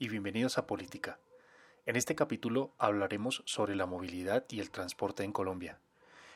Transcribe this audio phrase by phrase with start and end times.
[0.00, 1.18] y bienvenidos a Política.
[1.84, 5.80] En este capítulo hablaremos sobre la movilidad y el transporte en Colombia.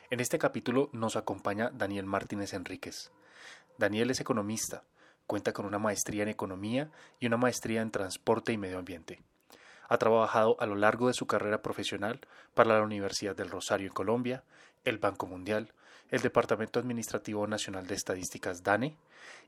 [0.09, 3.11] En este capítulo nos acompaña Daniel Martínez Enríquez.
[3.77, 4.83] Daniel es economista,
[5.27, 9.21] cuenta con una maestría en economía y una maestría en transporte y medio ambiente.
[9.87, 12.19] Ha trabajado a lo largo de su carrera profesional
[12.53, 14.43] para la Universidad del Rosario en Colombia,
[14.83, 15.71] el Banco Mundial,
[16.13, 18.93] el Departamento Administrativo Nacional de Estadísticas DANE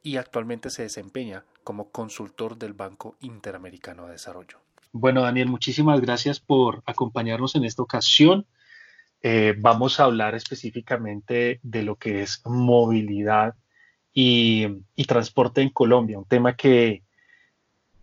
[0.02, 4.58] y actualmente se desempeña como consultor del Banco Interamericano de Desarrollo.
[4.92, 8.48] Bueno, Daniel, muchísimas gracias por acompañarnos en esta ocasión.
[9.22, 13.54] Eh, vamos a hablar específicamente de lo que es movilidad
[14.12, 17.04] y, y transporte en Colombia, un tema que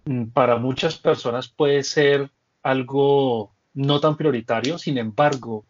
[0.04, 2.30] mm, para muchas personas puede ser
[2.62, 5.64] algo no tan prioritario, sin embargo,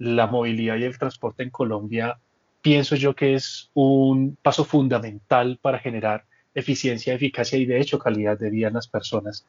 [0.00, 2.18] la movilidad y el transporte en Colombia,
[2.62, 6.24] pienso yo que es un paso fundamental para generar
[6.54, 9.46] eficiencia, eficacia y de hecho calidad de vida en las personas.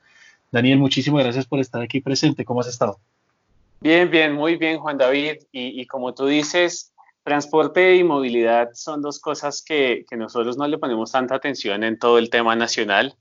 [0.51, 2.45] Daniel, muchísimas gracias por estar aquí presente.
[2.45, 2.99] ¿Cómo has estado?
[3.79, 5.37] Bien, bien, muy bien, Juan David.
[5.51, 11.11] Y, como tú dices, transporte y movilidad son dos cosas que, nosotros no le ponemos
[11.11, 13.15] tanta atención en todo el tema nacional,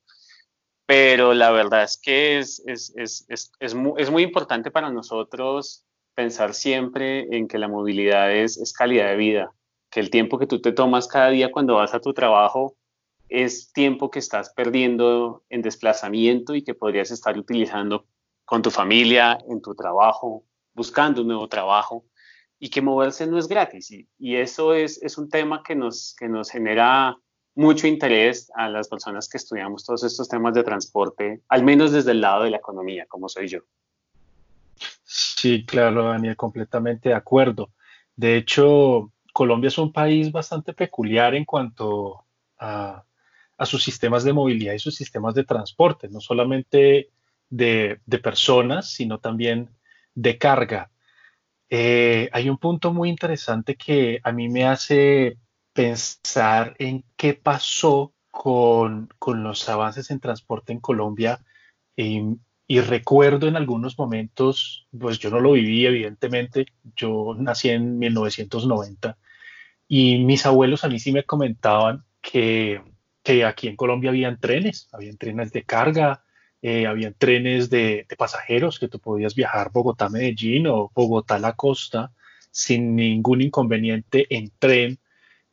[0.87, 6.53] pero la verdad es que es, es, es, es muy, muy, importante para nosotros pensar
[6.53, 9.53] siempre en que la movilidad es, es calidad de vida,
[9.91, 12.77] que el tiempo que tú te tomas cada día cuando vas a tu trabajo
[13.29, 18.07] es tiempo que estás perdiendo en desplazamiento y que podrías estar utilizando
[18.45, 22.05] con tu familia, en tu trabajo, buscando un nuevo trabajo
[22.59, 23.93] y que moverse no es gratis.
[24.19, 27.17] Y, eso es, es, un tema que nos, que nos genera
[27.55, 32.11] mucho interés a las personas que estudiamos todos estos temas de transporte, al menos desde
[32.11, 33.61] el lado de la economía, como soy yo.
[35.05, 37.71] Sí, claro, Daniel, completamente de acuerdo.
[38.17, 42.25] De hecho, Colombia es un país bastante peculiar en cuanto
[42.59, 43.05] a,
[43.65, 47.11] sus sistemas de movilidad y sus sistemas de transporte, no solamente
[47.51, 49.71] de, personas, sino también
[50.15, 50.91] de carga.
[51.69, 55.37] Eh, hay un punto muy interesante que a mí me hace
[55.73, 61.45] pensar en qué pasó con, los avances en transporte en Colombia
[61.97, 62.23] y
[62.79, 69.19] recuerdo en algunos momentos, pues yo no lo viví evidentemente, yo nací en 1990
[69.89, 72.81] y mis abuelos a mí sí me comentaban que,
[73.25, 76.23] que aquí en Colombia habían trenes, habían trenes de carga,
[76.63, 82.13] eh, habían trenes de, de, pasajeros que tú podías viajar Bogotá-Medellín o Bogotá-La Costa
[82.53, 85.01] sin ningún inconveniente en tren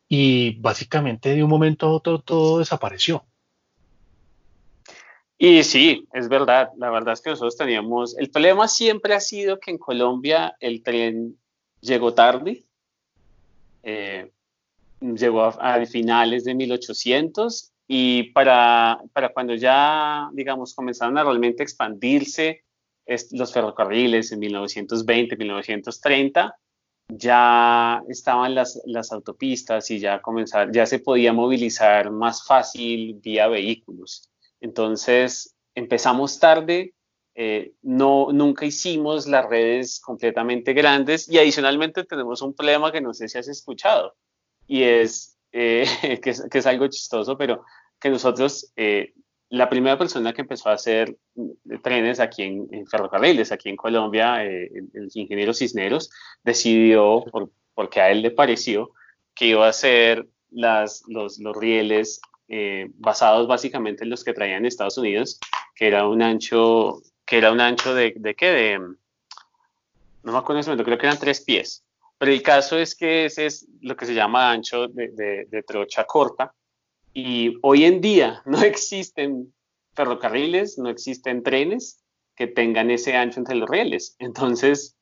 [0.07, 3.25] y básicamente de un momento a otro todo desapareció.
[5.39, 9.59] Y sí, es verdad, la verdad es que nosotros teníamos, el problema siempre ha sido
[9.59, 11.37] que en Colombia el tren
[11.79, 12.63] llegó tarde,
[13.83, 14.31] eh,
[14.99, 22.63] llegó a, finales de 1800 y para, para cuando ya, digamos, comenzaron a realmente expandirse
[23.31, 26.55] los ferrocarriles en 1920, 1930,
[27.09, 33.47] ya estaban las, las autopistas y ya, comenzar, ya se podía movilizar más fácil vía
[33.47, 34.29] vehículos.
[34.62, 36.94] Entonces, empezamos tarde,
[37.35, 43.13] eh, no, nunca hicimos las redes completamente grandes y adicionalmente tenemos un problema que no
[43.13, 44.16] sé si has escuchado
[44.66, 45.85] y es, eh,
[46.23, 47.63] que, es algo chistoso, pero
[48.00, 49.13] que nosotros, eh,
[49.50, 51.16] la primera persona que empezó a hacer
[51.84, 56.09] trenes aquí en, ferrocarriles, aquí en Colombia, el, el, ingeniero Cisneros,
[56.44, 57.24] decidió,
[57.74, 58.91] porque a él le pareció,
[59.34, 64.65] que iba a hacer las, los, los rieles eh, basados básicamente en los que traían
[64.65, 65.39] Estados Unidos,
[65.75, 70.55] que era un ancho, que era un ancho de, de qué, de, no me acuerdo
[70.55, 71.83] en ese momento, creo que eran tres pies.
[72.17, 76.05] Pero el caso es que ese es lo que se llama ancho de, de trocha
[76.05, 76.53] corta.
[77.13, 79.53] Y hoy en día no existen
[79.93, 82.03] ferrocarriles, no existen trenes
[82.35, 84.15] que tengan ese ancho entre los rieles.
[84.19, 84.95] Entonces,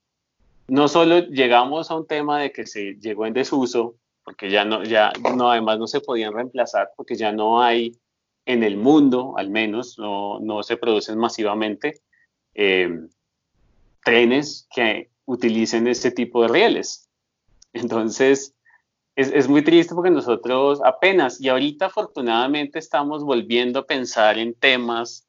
[0.67, 3.95] no solo llegamos a un tema de que se llegó en desuso
[4.25, 7.95] porque ya no, ya no, además no se podían reemplazar porque ya no hay
[8.45, 12.01] en el mundo, al menos, no, no se producen masivamente
[12.55, 12.89] eh,
[14.03, 17.09] trenes que utilicen este tipo de rieles.
[17.71, 18.55] Entonces,
[19.15, 24.53] es, es, muy triste porque nosotros apenas, y ahorita afortunadamente estamos volviendo a pensar en
[24.55, 25.27] temas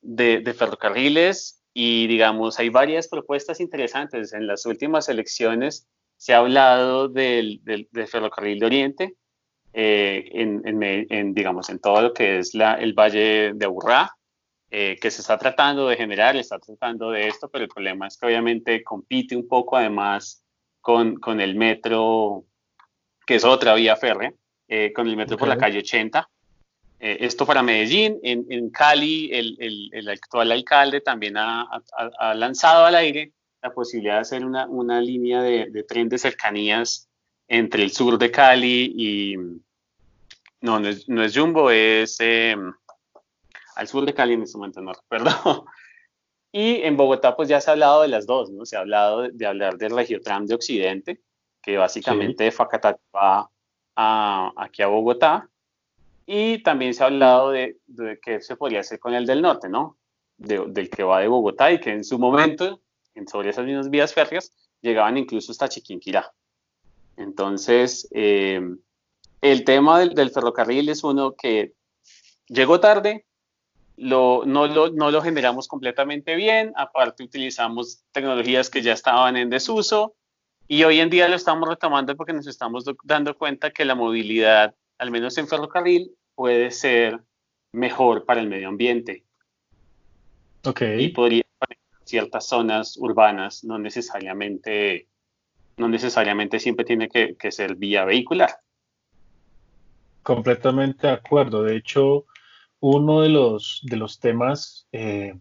[0.00, 4.32] de, de ferrocarriles y digamos, hay varias propuestas interesantes.
[4.32, 5.88] En las últimas elecciones
[6.22, 7.60] se ha hablado del,
[8.06, 9.14] ferrocarril de Oriente,
[9.72, 14.16] eh, en, digamos, en todo lo que es la, el Valle de Aburrá,
[14.70, 18.16] eh, que se está tratando de generar, está tratando de esto, pero el problema es
[18.16, 20.44] que obviamente compite un poco además
[20.80, 22.44] con, con el metro,
[23.26, 24.32] que es otra vía férrea,
[24.68, 26.30] eh, con el metro por la calle 80.
[27.00, 28.20] Eh, esto para Medellín.
[28.22, 31.66] En, Cali, el, actual alcalde también ha,
[32.36, 37.08] lanzado al aire la posibilidad de hacer una, línea de, tren de cercanías
[37.48, 39.36] entre el sur de Cali y...
[40.60, 42.72] No, no es, Jumbo, es em,
[43.74, 45.66] al sur de Cali en este momento, no recuerdo.
[46.54, 48.66] Y en Bogotá, pues ya se ha hablado de las dos, ¿no?
[48.66, 51.22] Se ha hablado de, hablar del Regiotram de Occidente,
[51.62, 53.48] que básicamente de Facatac va
[53.96, 55.48] a, aquí a Bogotá,
[56.26, 59.70] y también se ha hablado de, de qué se podría hacer con el del norte,
[59.70, 59.96] ¿no?
[60.36, 62.78] del que va de Bogotá y que en su momento, en
[63.26, 66.32] sobre esas mismas vías férreas, llegaban incluso hasta Chiquinquirá.
[67.16, 68.60] Entonces, eh,
[69.40, 71.72] el tema del, ferrocarril es uno que
[72.48, 73.26] llegó tarde,
[73.96, 79.50] lo, no, lo, no, lo, generamos completamente bien, aparte utilizamos tecnologías que ya estaban en
[79.50, 80.14] desuso
[80.66, 84.74] y hoy en día lo estamos retomando porque nos estamos dando cuenta que la movilidad
[85.02, 87.20] al menos en ferrocarril, puede ser
[87.72, 89.24] mejor para el medio ambiente.
[90.64, 90.82] Ok.
[90.98, 91.41] Y podría
[92.04, 95.08] ciertas zonas urbanas, no necesariamente,
[95.76, 98.50] no necesariamente siempre tiene que, ser vía vehicular.
[100.22, 101.62] Completamente de acuerdo.
[101.62, 102.26] De hecho,
[102.80, 105.34] uno de los, de los temas eh,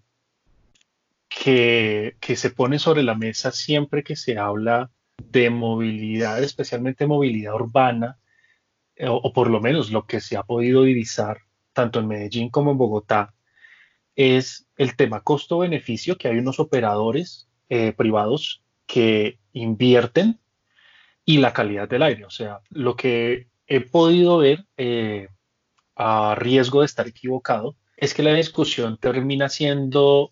[1.30, 4.92] que, que, se pone sobre la mesa siempre que se habla
[5.30, 8.18] de movilidad, especialmente movilidad urbana,
[9.02, 11.40] eh, o, por lo menos lo que se ha podido divisar
[11.74, 13.34] tanto en Medellín como en Bogotá,
[14.16, 20.40] es el tema costo-beneficio, que hay unos operadores eh, privados que invierten
[21.26, 22.26] y la calidad del aire.
[22.26, 25.30] O sea, lo que he podido ver eh,
[25.96, 30.32] a riesgo de estar equivocado es que la discusión termina siendo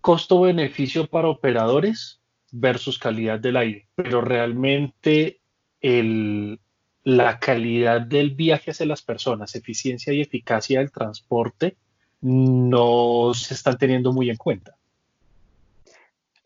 [0.00, 2.20] costo-beneficio para operadores
[2.52, 5.40] versus calidad del aire, pero realmente
[5.80, 6.60] el,
[7.02, 11.76] la calidad del viaje hacia las personas, eficiencia y eficacia del transporte
[12.20, 14.76] no se están teniendo muy en cuenta.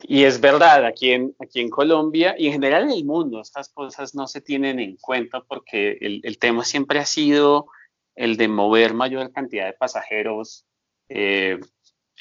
[0.07, 3.71] Y es verdad, aquí en, aquí en Colombia y en general en el mundo estas
[3.71, 7.69] cosas no se tienen en cuenta porque el, tema siempre ha sido
[8.15, 10.67] el de mover mayor cantidad de pasajeros
[11.09, 11.59] eh,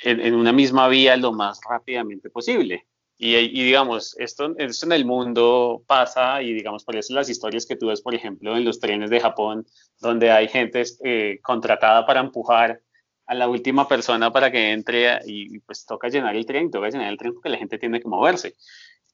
[0.02, 2.88] en, una misma vía lo más rápidamente posible.
[3.18, 7.78] Y, digamos, esto, esto, en el mundo pasa y digamos, por eso las historias que
[7.78, 9.66] tú ves, por ejemplo, en los trenes de Japón,
[10.00, 12.82] donde hay gente eh, contratada para empujar
[13.26, 17.08] a la última persona para que entre y, pues toca llenar el tren, toca llenar
[17.08, 18.56] el tren porque la gente tiene que moverse.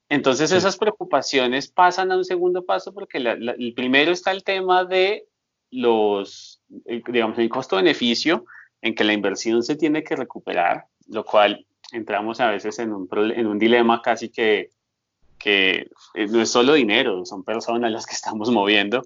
[0.10, 5.28] Entonces esas preocupaciones pasan a un segundo paso porque el primero está el tema de
[5.72, 8.46] los, digamos, el costo-beneficio
[8.82, 13.08] en que la inversión se tiene que recuperar, lo cual entramos a veces en un,
[13.14, 14.72] en un dilema casi que,
[15.38, 19.04] que eh, no es solo dinero, son personas las que estamos moviendo.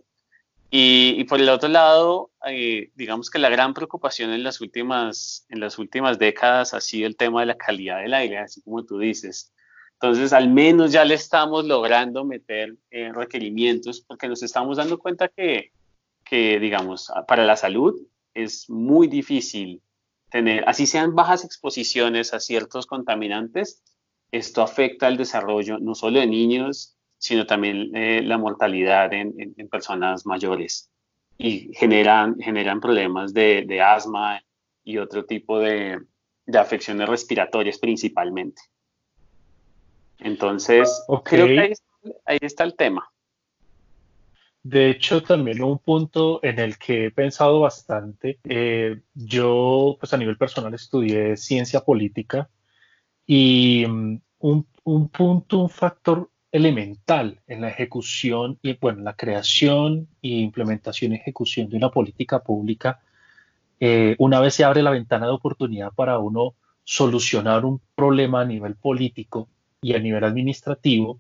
[0.75, 5.45] Y, y por el otro lado, eh, digamos que la gran preocupación en las, últimas,
[5.49, 8.83] en las últimas décadas ha sido el tema de la calidad del aire, así como
[8.83, 9.53] tú dices.
[9.91, 15.27] Entonces, al menos ya le estamos logrando meter eh, requerimientos porque nos estamos dando cuenta
[15.27, 15.73] que,
[16.25, 17.93] que, digamos, para la salud
[18.33, 19.83] es muy difícil
[20.31, 23.83] tener, así sean bajas exposiciones a ciertos contaminantes,
[24.31, 30.25] esto afecta al desarrollo no solo de niños, sino también eh, la mortalidad en, personas
[30.25, 30.91] mayores
[31.37, 34.43] y generan, generan problemas de, asma
[34.83, 36.01] y otro tipo de,
[36.53, 38.61] afecciones respiratorias principalmente.
[40.19, 41.73] Entonces, creo que
[42.25, 43.09] ahí está el tema.
[44.61, 50.17] De hecho, también un punto en el que he pensado bastante, eh, yo pues a
[50.17, 52.49] nivel personal estudié ciencia política
[53.25, 54.67] y mm, un,
[55.07, 61.67] punto, un factor elemental en la ejecución y bueno, la creación e implementación y ejecución
[61.67, 63.01] de una política pública,
[63.79, 68.45] eh, una vez se abre la ventana de oportunidad para uno solucionar un problema a
[68.45, 69.49] nivel político
[69.81, 71.19] y a nivel administrativo,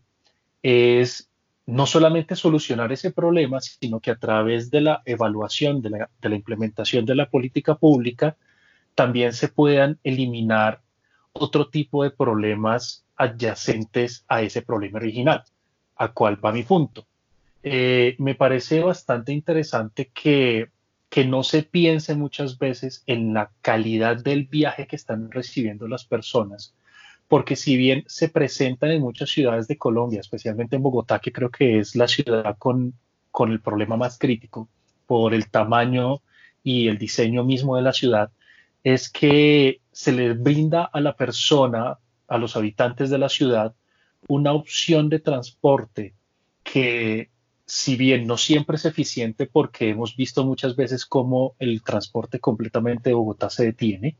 [0.61, 1.29] es
[1.65, 7.05] no solamente solucionar ese problema, sino que a través de la evaluación, de la, implementación
[7.05, 8.37] de la política pública,
[8.93, 10.81] también se puedan eliminar
[11.33, 15.43] otro tipo de problemas adyacentes a ese problema original,
[15.95, 17.05] a cuál va mi punto.
[17.63, 20.69] Eh, me parece bastante interesante que,
[21.09, 26.05] que no se piense muchas veces en la calidad del viaje que están recibiendo las
[26.05, 26.75] personas,
[27.27, 31.49] porque si bien se presentan en muchas ciudades de Colombia, especialmente en Bogotá, que creo
[31.49, 32.93] que es la ciudad con,
[33.31, 34.67] con el problema más crítico
[35.07, 36.21] por el tamaño
[36.63, 38.31] y el diseño mismo de la ciudad,
[38.83, 43.73] es que se les brinda a la persona, a los habitantes de la ciudad,
[44.27, 46.13] una opción de transporte
[46.63, 47.29] que
[47.65, 53.09] si bien no siempre es eficiente porque hemos visto muchas veces cómo el transporte completamente
[53.09, 54.17] de Bogotá se detiene,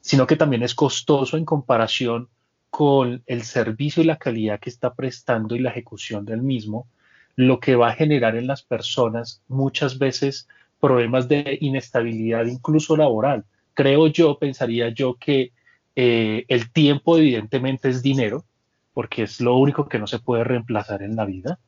[0.00, 2.28] sino que también es costoso en comparación
[2.70, 6.86] con el servicio y la calidad que está prestando y la ejecución del mismo,
[7.34, 10.48] lo que va a generar en las personas muchas veces
[10.80, 13.44] problemas de inestabilidad, incluso laboral.
[13.76, 15.52] Creo yo, pensaría yo que
[15.94, 18.46] eh, el tiempo evidentemente es dinero,
[18.94, 21.58] porque es lo único que no se puede reemplazar en la vida.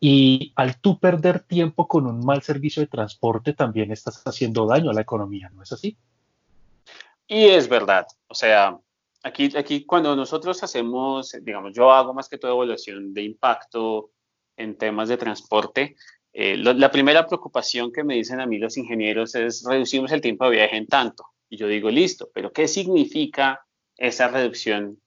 [0.00, 4.90] Y al tú perder tiempo con un mal servicio de transporte, también estás haciendo daño
[4.90, 5.96] a la economía, ¿no es así?
[7.28, 8.08] Y es verdad.
[8.26, 8.76] O sea,
[9.22, 14.10] aquí, aquí cuando nosotros hacemos, digamos, yo hago más que todo evaluación de impacto
[14.56, 15.94] en temas de transporte,
[16.32, 20.44] eh, la primera preocupación que me dicen a mí los ingenieros es reducimos el tiempo
[20.44, 21.24] de viaje en tanto.
[21.48, 23.64] Y yo digo, listo, pero ¿qué significa
[23.96, 25.00] esa reducción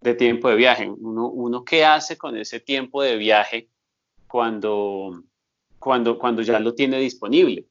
[0.00, 0.88] de tiempo de viaje?
[0.88, 3.68] Uno, uno ¿qué hace con ese tiempo de viaje
[4.26, 5.22] cuando,
[5.78, 7.66] cuando, cuando ya lo tiene disponible?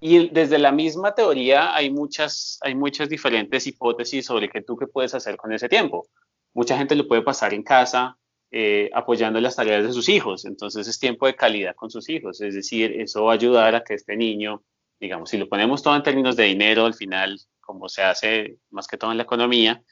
[0.00, 4.86] Y desde la misma teoría hay muchas, hay muchas diferentes hipótesis sobre qué tú qué
[4.86, 6.08] puedes hacer con ese tiempo.
[6.52, 8.18] Mucha gente lo puede pasar en casa
[8.58, 12.40] eh, apoyando las tareas de sus hijos, entonces es tiempo de calidad con sus hijos,
[12.40, 14.62] es decir, eso va a ayudar a que este niño,
[14.98, 18.86] digamos, si lo ponemos todo en términos de dinero, al final, como se hace más
[18.86, 19.82] que todo en la economía,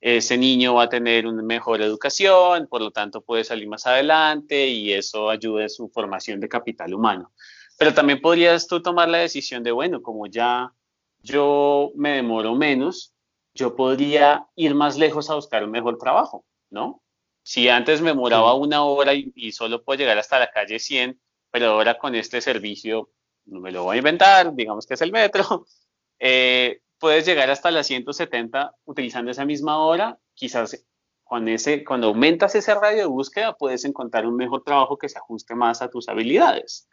[0.00, 4.68] ese niño va a tener una mejor educación, por lo tanto puede salir más adelante
[4.68, 7.30] y eso ayuda a su formación de capital humano.
[7.76, 10.72] Pero también podrías tú tomar la decisión de, bueno, como ya
[11.20, 13.12] yo me demoro menos,
[13.52, 17.03] yo podría ir más lejos a buscar un mejor trabajo, ¿no?
[17.44, 21.20] Si antes me demoraba una hora y, solo puedo llegar hasta la calle 100,
[21.50, 23.10] pero ahora con este servicio,
[23.44, 25.66] no me lo voy a inventar, digamos que es el metro,
[26.18, 30.86] eh, puedes llegar hasta las 170 utilizando esa misma hora, quizás
[31.22, 35.18] con ese, cuando aumentas ese radio de búsqueda puedes encontrar un mejor trabajo que se
[35.18, 36.88] ajuste más a tus habilidades.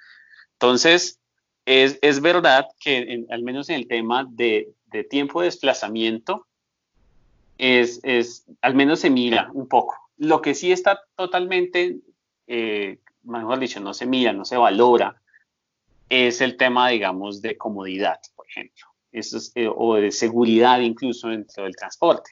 [0.53, 1.21] Entonces,
[1.65, 6.45] es, es verdad que al menos en el tema de, de tiempo de desplazamiento,
[7.57, 9.95] es, es, al menos se mira un poco.
[10.21, 11.97] Lo que sí está totalmente,
[12.45, 15.19] eh, mejor dicho, no se mira, no se valora,
[16.09, 21.75] es el tema, digamos, de comodidad, por ejemplo, eh, o de seguridad incluso dentro del
[21.75, 22.29] transporte,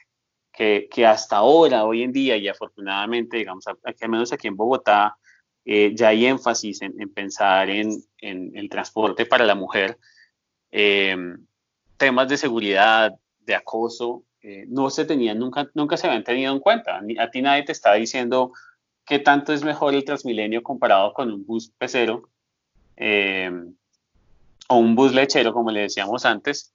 [0.52, 5.16] que, hasta ahora, hoy en día, y afortunadamente, digamos, aquí, al menos aquí en Bogotá,
[5.64, 9.98] eh, ya hay énfasis en, pensar en, el transporte para la mujer.
[10.70, 11.16] Eh,
[11.96, 16.60] temas de seguridad, de acoso, eh, no se tenían, nunca, nunca se habían tenido en
[16.60, 17.00] cuenta.
[17.18, 18.52] A ti nadie te está diciendo
[19.04, 22.28] qué tanto es mejor el Transmilenio comparado con un bus pecero
[24.68, 26.72] o un bus lechero, como le decíamos antes,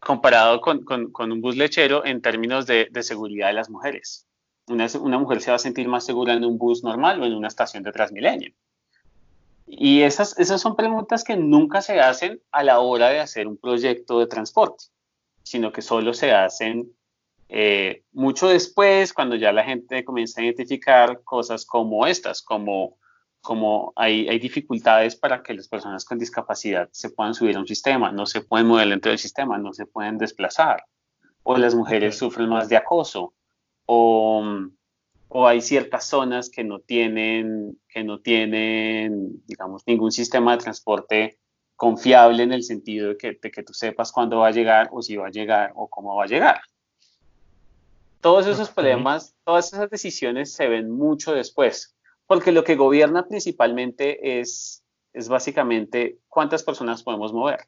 [0.00, 4.28] comparado con, con, un bus lechero en términos de, de seguridad de las mujeres
[4.70, 7.48] una, mujer se va a sentir más segura en un bus normal o en una
[7.48, 8.52] estación de Transmilenio.
[9.66, 13.58] Y esas, esas son preguntas que nunca se hacen a la hora de hacer un
[13.58, 14.84] proyecto de transporte,
[15.42, 16.90] sino que solo se hacen
[17.48, 22.98] eh, mucho después, cuando ya la gente comienza a identificar cosas como estas, como,
[23.40, 27.66] como hay, hay, dificultades para que las personas con discapacidad se puedan subir a un
[27.66, 30.84] sistema, no se pueden mover dentro del sistema, no se pueden desplazar,
[31.42, 33.32] o las mujeres sufren más de acoso,
[33.86, 34.44] o,
[35.28, 41.38] o hay ciertas zonas que no tienen, que no tienen, digamos, ningún sistema de transporte
[41.76, 45.00] confiable en el sentido de que, de que tú sepas cuándo va a llegar o
[45.00, 46.60] si va a llegar o cómo va a llegar.
[48.20, 51.96] Todos esos problemas, todas esas decisiones se ven mucho después,
[52.26, 54.82] porque lo que gobierna principalmente es,
[55.12, 57.60] es básicamente cuántas personas podemos mover.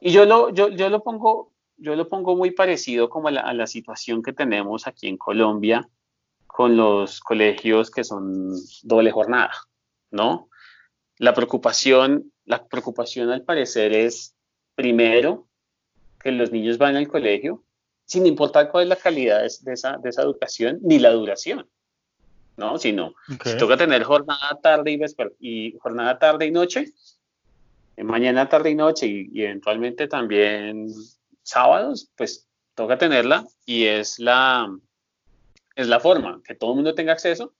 [0.00, 3.66] Y yo lo, yo, yo lo pongo yo lo pongo muy parecido como a la,
[3.66, 5.88] situación que tenemos aquí en Colombia
[6.46, 9.52] con los colegios que son doble jornada,
[10.10, 10.48] ¿no?
[11.18, 14.34] La preocupación, la preocupación al parecer es,
[14.74, 15.46] primero,
[16.20, 17.62] que los niños van al colegio,
[18.08, 21.68] sin importar cuál es la calidad de, esa, de esa, educación ni la duración,
[22.56, 22.78] ¿no?
[22.78, 24.98] Sino, si toca tener jornada tarde y,
[25.38, 26.86] y jornada tarde y noche,
[27.96, 30.88] eh, mañana tarde y noche y eventualmente también
[31.42, 34.74] sábados, pues toca tenerla y es la,
[35.76, 37.54] es la forma, que todo el mundo tenga acceso.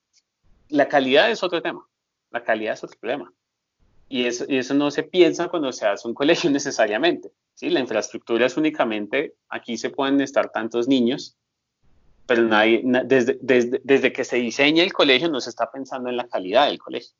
[0.67, 1.87] La calidad es otro tema,
[2.31, 3.31] la calidad es otro problema.
[4.07, 7.31] Y eso, y eso no se piensa cuando se hace un colegio necesariamente.
[7.59, 7.69] ¿Sí?
[7.69, 11.37] La infraestructura es únicamente, aquí se pueden estar tantos niños,
[12.25, 12.47] pero
[13.05, 16.67] desde, desde, desde que se diseña el colegio no se está pensando en la calidad
[16.67, 17.17] del colegio.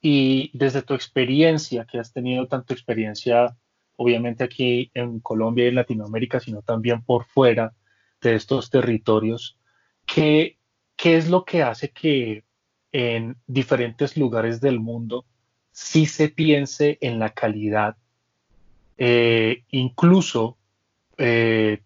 [0.00, 3.56] Y desde tu experiencia, que has tenido tanto experiencia,
[3.94, 7.72] obviamente aquí en Colombia y en Latinoamérica, sino también por fuera
[8.20, 9.56] de estos territorios,
[10.06, 10.58] ¿qué,
[10.96, 12.42] qué es lo que hace que
[12.90, 15.24] en diferentes lugares del mundo
[15.78, 17.96] sí se piense en la calidad,
[18.96, 20.58] eh, incluso
[21.16, 21.82] eh,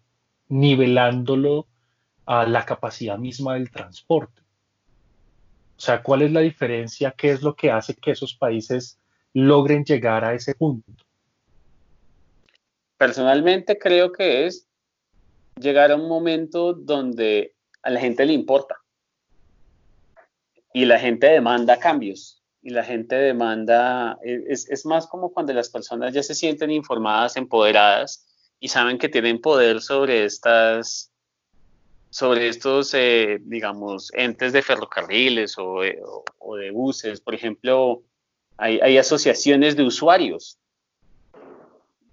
[0.49, 1.67] nivelándolo
[2.25, 4.41] a la capacidad misma del transporte.
[5.77, 7.13] O sea, ¿cuál es la diferencia?
[7.15, 8.97] ¿Qué es lo que hace que esos países
[9.31, 10.91] logren llegar a ese punto?
[12.97, 14.67] Personalmente creo que es
[15.55, 18.75] llegar a un momento donde a la gente le importa
[20.73, 25.69] y la gente demanda cambios y la gente demanda, es, es, más como cuando las
[25.69, 28.25] personas ya se sienten informadas, empoderadas
[28.57, 31.11] y saben que tienen poder sobre estas,
[32.09, 35.99] sobre estos, eh, digamos, entes de ferrocarriles o, eh,
[36.39, 37.19] o, de buses.
[37.19, 38.03] Por ejemplo,
[38.55, 40.57] hay, hay asociaciones de usuarios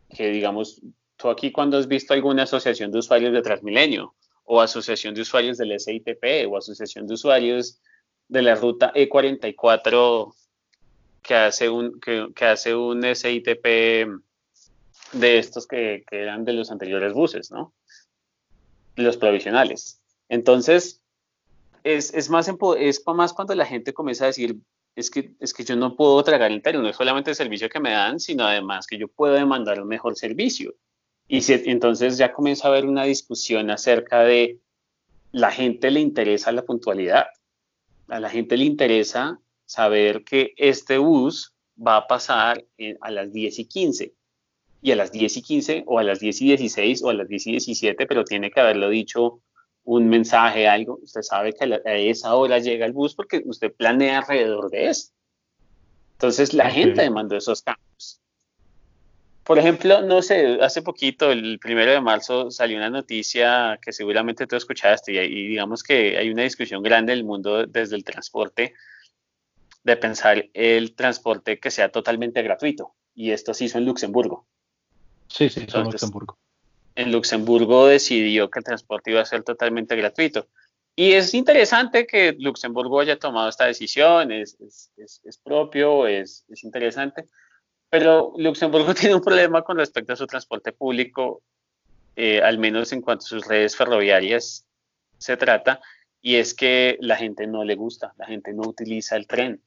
[0.09, 0.83] que, digamos,
[1.17, 5.59] tú aquí cuando has visto alguna asociación de usuarios de Transmilenio o asociación de usuarios
[5.59, 7.81] del SITP o asociación de usuarios
[8.27, 10.35] de la ruta E44
[11.23, 13.65] que hace un, que, hace un SITP
[15.13, 17.75] de estos que, eran de los anteriores buses, ¿no?
[18.97, 20.01] Los provisionales.
[20.29, 21.03] Entonces,
[21.85, 24.57] es, es, más, es más cuando la gente comienza a decir,
[24.97, 27.81] es que, es que yo no puedo tragar término, no es solamente el servicio que
[27.81, 30.75] me dan, sino además que yo puedo demandar un mejor servicio.
[31.29, 34.59] Y entonces ya comienza a haber una discusión acerca de
[35.33, 37.27] la gente le interesa la puntualidad,
[38.09, 39.39] a la gente le interesa
[39.71, 42.65] saber que este bus va a pasar
[43.01, 44.13] a las 10 y 15
[44.83, 47.29] y a las 10 y 15 o a las 10 y 16 o a las
[47.29, 49.43] 10 y 17, pero tiene que haberlo dicho
[49.85, 50.99] un mensaje, algo.
[51.01, 55.13] Usted sabe que a, esa hora llega el bus porque usted planea alrededor de eso.
[56.15, 58.21] Entonces la gente demandó esos cambios.
[59.45, 64.49] Por ejemplo, no sé, hace poquito, el primero de marzo, salió una noticia que seguramente
[64.49, 68.03] tú escuchaste y, y digamos que hay una discusión grande en el mundo desde el
[68.03, 68.75] transporte
[69.83, 72.95] de pensar el transporte que sea totalmente gratuito.
[73.15, 74.47] Y esto se hizo en Luxemburgo.
[75.29, 76.39] Sí, sí, en Luxemburgo.
[76.95, 80.49] En Luxemburgo decidió que el transporte iba a ser totalmente gratuito.
[80.97, 84.59] Y es interesante que Luxemburgo haya tomado esta decisión, es,
[84.97, 87.25] es, propio, es, interesante,
[87.89, 91.43] pero Luxemburgo tiene un problema con respecto a su transporte público,
[92.17, 94.67] eh, al menos en cuanto a sus redes ferroviarias
[95.17, 95.81] se trata,
[96.21, 99.63] y es que la gente no le gusta, la gente no utiliza el tren.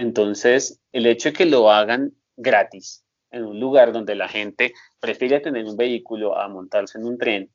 [0.00, 5.40] Entonces, el hecho de que lo hagan gratis en un lugar donde la gente prefiere
[5.40, 7.50] tener un vehículo a montarse en un tren,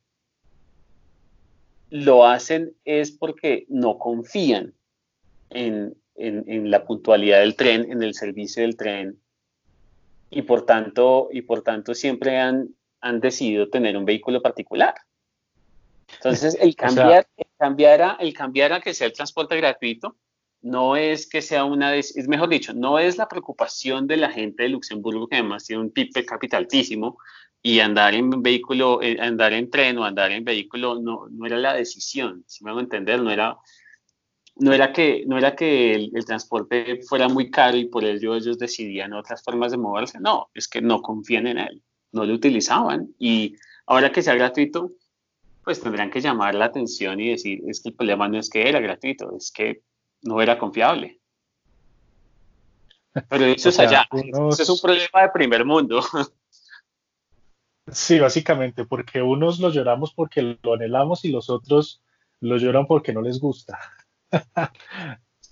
[1.89, 4.73] lo hacen es porque no confían
[5.49, 9.19] en, la puntualidad del tren, en el servicio del tren,
[10.29, 12.69] y por tanto, y por tanto siempre han,
[13.01, 14.95] han decidido tener un vehículo particular.
[16.15, 20.15] Entonces, el cambiar, el cambiar, a, el cambiar a que sea el transporte gratuito
[20.61, 24.63] no es que sea una, es mejor dicho, no es la preocupación de la gente
[24.63, 27.17] de Luxemburgo, que además tiene un PIB capital altísimo,
[27.61, 31.57] y andar en vehículo, eh, andar en tren o andar en vehículo no, no era
[31.57, 33.57] la decisión, si me hago entender, no era,
[34.55, 38.57] no era que, no era que el, transporte fuera muy caro y por ello ellos
[38.57, 43.13] decidían otras formas de moverse, no, es que no confían en él, no lo utilizaban
[43.19, 44.91] y ahora que sea gratuito,
[45.63, 48.67] pues tendrán que llamar la atención y decir, es que el problema no es que
[48.67, 49.83] era gratuito, es que
[50.21, 51.19] no era confiable.
[53.29, 54.07] Pero eso es allá.
[54.11, 56.01] Eso es un problema de primer mundo.
[57.91, 62.01] Sí, básicamente, porque unos lo lloramos porque lo anhelamos y los otros
[62.39, 63.77] lo lloran porque no les gusta.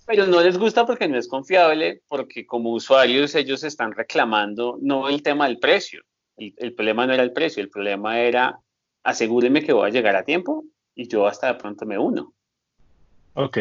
[0.06, 5.10] Pero no les gusta porque no es confiable, porque como usuarios ellos están reclamando no
[5.10, 6.04] el tema del precio.
[6.38, 8.60] El, el problema no era el precio, el problema era
[9.04, 10.64] asegúreme que voy a llegar a tiempo
[10.96, 12.34] y yo hasta de pronto me uno.
[13.34, 13.58] Ok.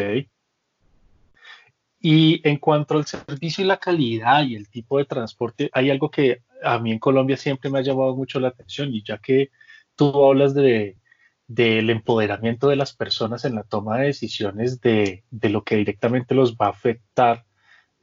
[1.99, 6.09] Y en cuanto al servicio y la calidad y el tipo de transporte, hay algo
[6.09, 9.51] que a mí en Colombia siempre me ha llamado mucho la atención y ya que
[9.95, 10.97] tú hablas de,
[11.47, 16.35] del empoderamiento de las personas en la toma de decisiones de, de, lo que directamente
[16.35, 17.45] los va a afectar,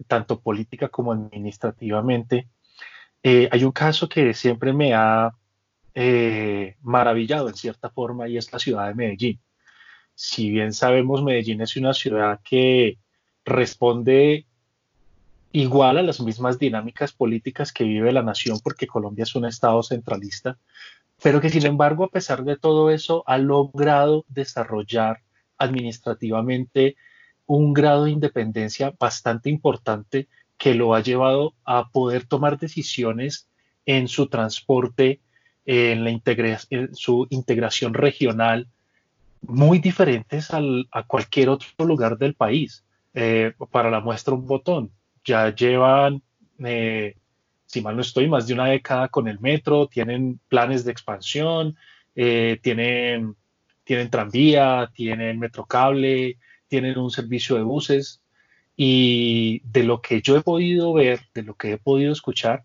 [0.06, 2.48] tanto política como administrativamente,
[3.22, 5.32] eh, hay un caso que siempre me ha
[5.94, 9.40] eh, maravillado en cierta forma y es la ciudad de Medellín.
[10.14, 12.98] Si bien sabemos, Medellín es una ciudad que
[13.46, 14.44] responde
[15.52, 19.82] igual a las mismas dinámicas políticas que vive la nación, porque Colombia es un Estado
[19.82, 20.58] centralista,
[21.22, 25.22] pero que sin embargo, a pesar de todo eso, ha logrado desarrollar
[25.56, 26.96] administrativamente
[27.46, 30.28] un grado de independencia bastante importante
[30.58, 33.48] que lo ha llevado a poder tomar decisiones
[33.86, 35.20] en su transporte,
[35.64, 38.68] en, la en su integración regional,
[39.42, 42.85] muy diferentes a cualquier otro lugar del país.
[43.16, 44.92] Eh, para la muestra un botón.
[45.24, 46.22] Ya llevan,
[46.62, 47.16] eh,
[47.64, 51.76] si mal no estoy, más de una década con el metro, tienen planes de expansión,
[52.14, 53.34] tienen,
[53.84, 58.20] tienen tranvía, tienen metrocable, tienen un servicio de buses.
[58.76, 62.64] Y de lo que yo he podido ver, de lo que he podido escuchar,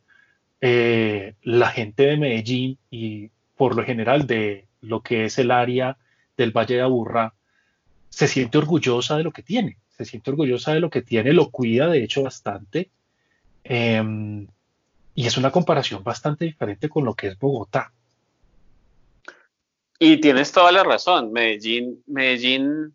[0.62, 5.98] la gente de Medellín y por lo general de lo que es el área
[6.36, 7.34] del Valle de Aburrá,
[8.10, 11.50] se siente orgullosa de lo que tiene, se siente orgullosa de lo que tiene, lo
[11.52, 12.90] cuida de hecho bastante.
[13.64, 14.48] Em,
[15.14, 17.92] y es una comparación bastante diferente con lo que es Bogotá.
[20.00, 22.94] Y tienes toda la razón, Medellín, Medellín,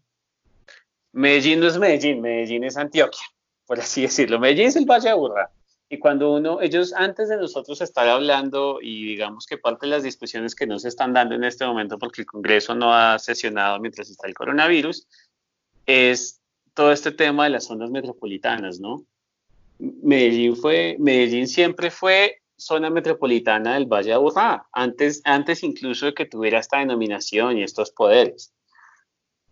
[1.12, 3.24] Medellín no es Medellín, Medellín es Antioquia,
[3.64, 4.40] por así decirlo.
[4.40, 5.50] Medellín es el Valle de Aburrá.
[5.88, 10.02] Y cuando uno, ellos antes de nosotros estar hablando y digamos que parte de las
[10.02, 13.78] discusiones que no se están dando en este momento porque el Congreso no ha sesionado
[13.78, 15.06] mientras está el coronavirus,
[15.86, 16.40] es
[16.76, 19.04] todo este tema de las zonas metropolitanas, ¿no?
[19.78, 26.14] Medellín fue, Medellín siempre fue zona metropolitana del Valle de Aburrá, antes, antes incluso de
[26.14, 28.52] que tuviera esta denominación y estos poderes.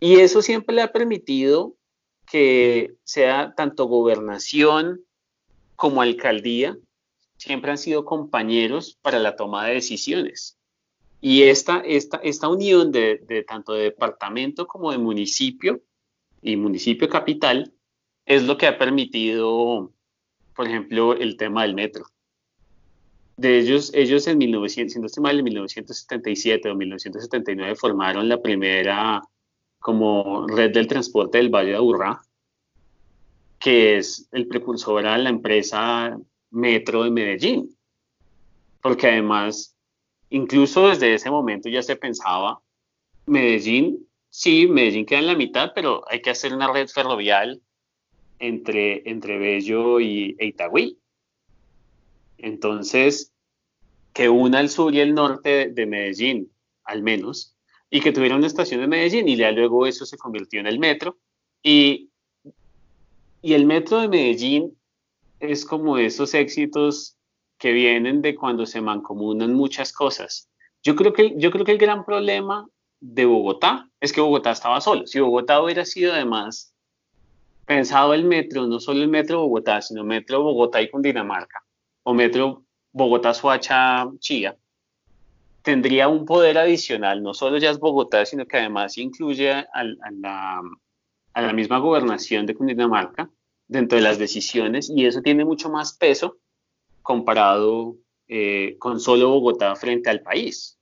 [0.00, 1.74] Y eso siempre le ha permitido
[2.30, 5.00] que sea tanto gobernación,
[5.76, 6.76] como alcaldía
[7.36, 10.58] siempre han sido compañeros para la toma de decisiones.
[11.20, 15.80] Y esta, esta, esta unión de, tanto de departamento como de municipio
[16.44, 17.72] y municipio capital
[18.26, 19.90] es lo que ha permitido,
[20.54, 22.04] por ejemplo, el tema del metro.
[23.36, 29.22] De ellos, ellos en 1900, en 1977 o 1979 formaron la primera
[29.80, 32.20] como red del transporte del Valle de Aburrá,
[33.58, 36.16] que es el precursor a la empresa
[36.50, 37.74] Metro de Medellín.
[38.82, 39.74] Porque además,
[40.28, 42.60] incluso desde ese momento ya se pensaba,
[43.26, 47.62] Medellín, sí, Medellín queda en la mitad, pero hay que hacer una red ferrovial
[48.40, 50.98] entre, entre Bello y e Itagüí.
[52.38, 53.32] Entonces,
[54.12, 56.50] que una el sur y el norte de Medellín,
[56.84, 57.56] al menos,
[57.90, 60.80] y que tuviera una estación de Medellín, y ya luego eso se convirtió en el
[60.80, 61.16] metro.
[61.62, 62.10] Y
[63.44, 64.74] y el metro de Medellín
[65.38, 67.18] es como esos éxitos
[67.58, 70.48] que vienen de cuando se mancomunan muchas cosas.
[70.82, 72.66] Yo creo que, yo creo que el gran problema
[73.06, 75.06] de Bogotá es que Bogotá estaba solo.
[75.06, 76.74] Si Bogotá hubiera sido además
[77.66, 81.62] pensado el metro, no solo el metro Bogotá, sino metro Bogotá y Cundinamarca,
[82.02, 84.56] o metro Bogotá, Suacha, Chía,
[85.62, 90.62] tendría un poder adicional, no solo ya es Bogotá, sino que además incluye a la,
[91.34, 93.30] a la misma gobernación de Cundinamarca
[93.68, 96.38] dentro de las decisiones y eso tiene mucho más peso
[97.02, 97.96] comparado
[98.28, 100.78] eh, con solo Bogotá frente al país.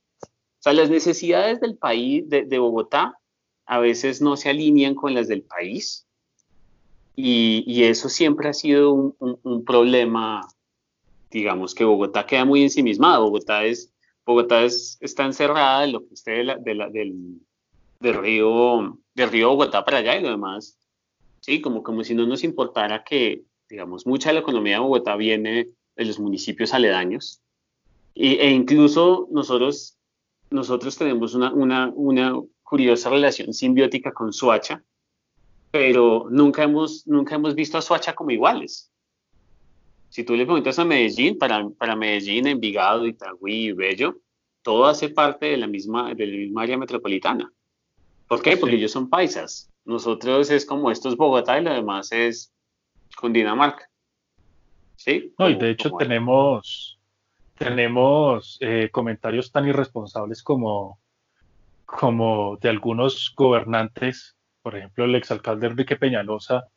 [0.63, 3.19] O sea, las necesidades del país, de, Bogotá,
[3.67, 6.07] a veces no se alinean con las del país.
[7.17, 10.47] Y, eso siempre ha sido un, problema,
[11.33, 13.93] digamos que Bogotá queda muy ensimismada, Bogotá es,
[14.25, 17.35] Bogotá es, está encerrada en lo que esté del,
[17.99, 20.79] del río, del río Bogotá para allá y lo demás,
[21.41, 25.17] sí, como, como si no nos importara que, digamos, mucha de la economía de Bogotá
[25.17, 27.43] viene de los municipios aledaños.
[28.15, 29.99] Y, e incluso nosotros,
[30.53, 34.83] nosotros tenemos una, una, una curiosa relación simbiótica con Suacha,
[35.71, 38.91] pero nunca hemos, nunca hemos visto a Suacha como iguales.
[40.11, 44.19] Si tú le preguntas a Medellín, para, para Medellín, Envigado, Itagüí y Bello,
[44.63, 47.51] todo hace parte de la misma, de la misma área metropolitana.
[48.29, 48.57] ¿Por qué?
[48.57, 49.71] Porque ellos son paisas.
[49.85, 52.53] Nosotros es como esto es Bogotá y lo demás es
[53.19, 53.89] Cundinamarca.
[54.97, 55.35] ¿Sí?
[55.39, 56.99] No, y de hecho tenemos,
[57.63, 60.99] tenemos eh, comentarios tan irresponsables como,
[61.85, 66.69] como de algunos gobernantes, por ejemplo el exalcalde Enrique Peñalosa,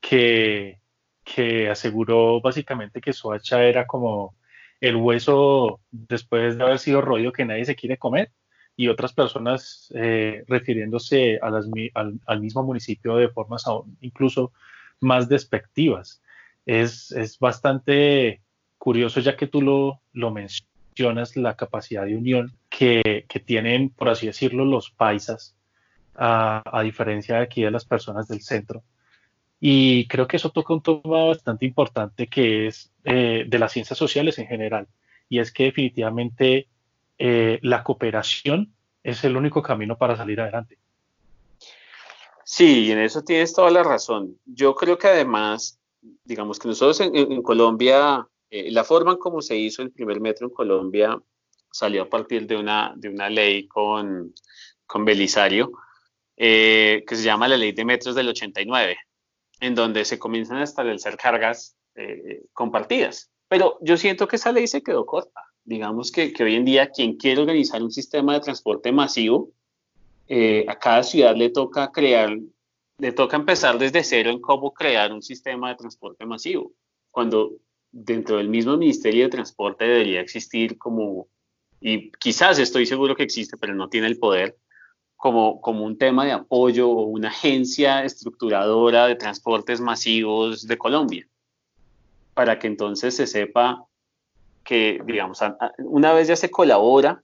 [0.00, 0.80] que,
[1.22, 4.34] que aseguró básicamente que Soacha era como
[4.80, 8.32] el hueso después de haber sido rollo que nadie se quiere comer
[8.74, 13.64] y otras personas eh, refiriéndose a las, al, mismo municipio de formas
[14.00, 14.52] incluso
[14.98, 16.22] más despectivas.
[16.64, 18.40] Es, es, bastante
[18.82, 24.08] curioso ya que tú lo, lo mencionas, la capacidad de unión que, que, tienen, por
[24.08, 25.54] así decirlo, los paisas,
[26.16, 28.82] a, a, diferencia de aquí de las personas del centro.
[29.60, 33.96] Y creo que eso toca un tema bastante importante que es eh, de las ciencias
[33.96, 34.88] sociales en general.
[35.28, 36.66] Y es que definitivamente
[37.18, 38.72] eh, la cooperación
[39.04, 40.76] es el único camino para salir adelante.
[42.42, 44.36] Sí, en eso tienes toda la razón.
[44.44, 45.78] Yo creo que además,
[46.24, 50.46] digamos que nosotros en, Colombia, eh, la forma en cómo se hizo el primer metro
[50.46, 51.18] en Colombia
[51.70, 54.34] salió a partir de una, de una ley con,
[54.84, 55.72] con Belisario,
[56.36, 58.98] eh, que se llama la ley de metros del 89.
[59.60, 63.30] en donde se comienzan a establecer cargas eh, compartidas.
[63.48, 65.40] Pero yo siento que esa ley se quedó corta.
[65.64, 69.50] Digamos que, hoy en día quien quiere organizar un sistema de transporte masivo,
[70.68, 72.36] a cada ciudad le toca crear,
[72.98, 76.72] le toca empezar desde cero en cómo crear un sistema de transporte masivo,
[77.10, 77.52] cuando
[77.92, 81.28] dentro del mismo Ministerio de Transporte debería existir como,
[81.80, 84.56] y quizás estoy seguro que existe, pero no tiene el poder,
[85.16, 91.28] como, como un tema de apoyo o una agencia estructuradora de transportes masivos de Colombia,
[92.34, 93.86] para que entonces se sepa
[94.64, 95.40] que, digamos,
[95.78, 97.22] una vez ya se colabora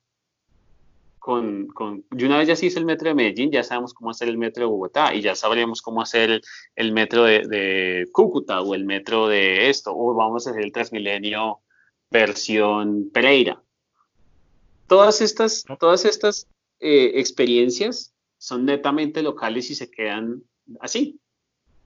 [1.29, 4.09] con, con, y una vez ya se hizo el metro de Medellín, ya sabemos cómo
[4.09, 6.41] hacer el metro de Bogotá y ya sabremos cómo hacer
[6.75, 10.73] el, metro de, de, Cúcuta o el metro de esto, o vamos a hacer el
[10.73, 11.59] Transmilenio
[12.11, 13.63] versión Pereira.
[14.87, 16.49] Todas estas, todas estas
[16.81, 20.43] eh, experiencias son netamente locales y se quedan
[20.81, 21.21] así,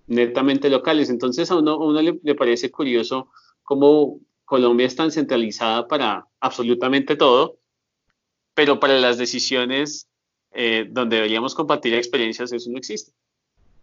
[0.06, 1.10] netamente locales.
[1.10, 3.32] Entonces a uno, uno le, parece curioso
[3.64, 7.58] cómo Colombia es tan centralizada para absolutamente todo,
[8.54, 10.08] pero para las decisiones
[10.52, 13.12] eh, donde deberíamos compartir experiencias eso no existe,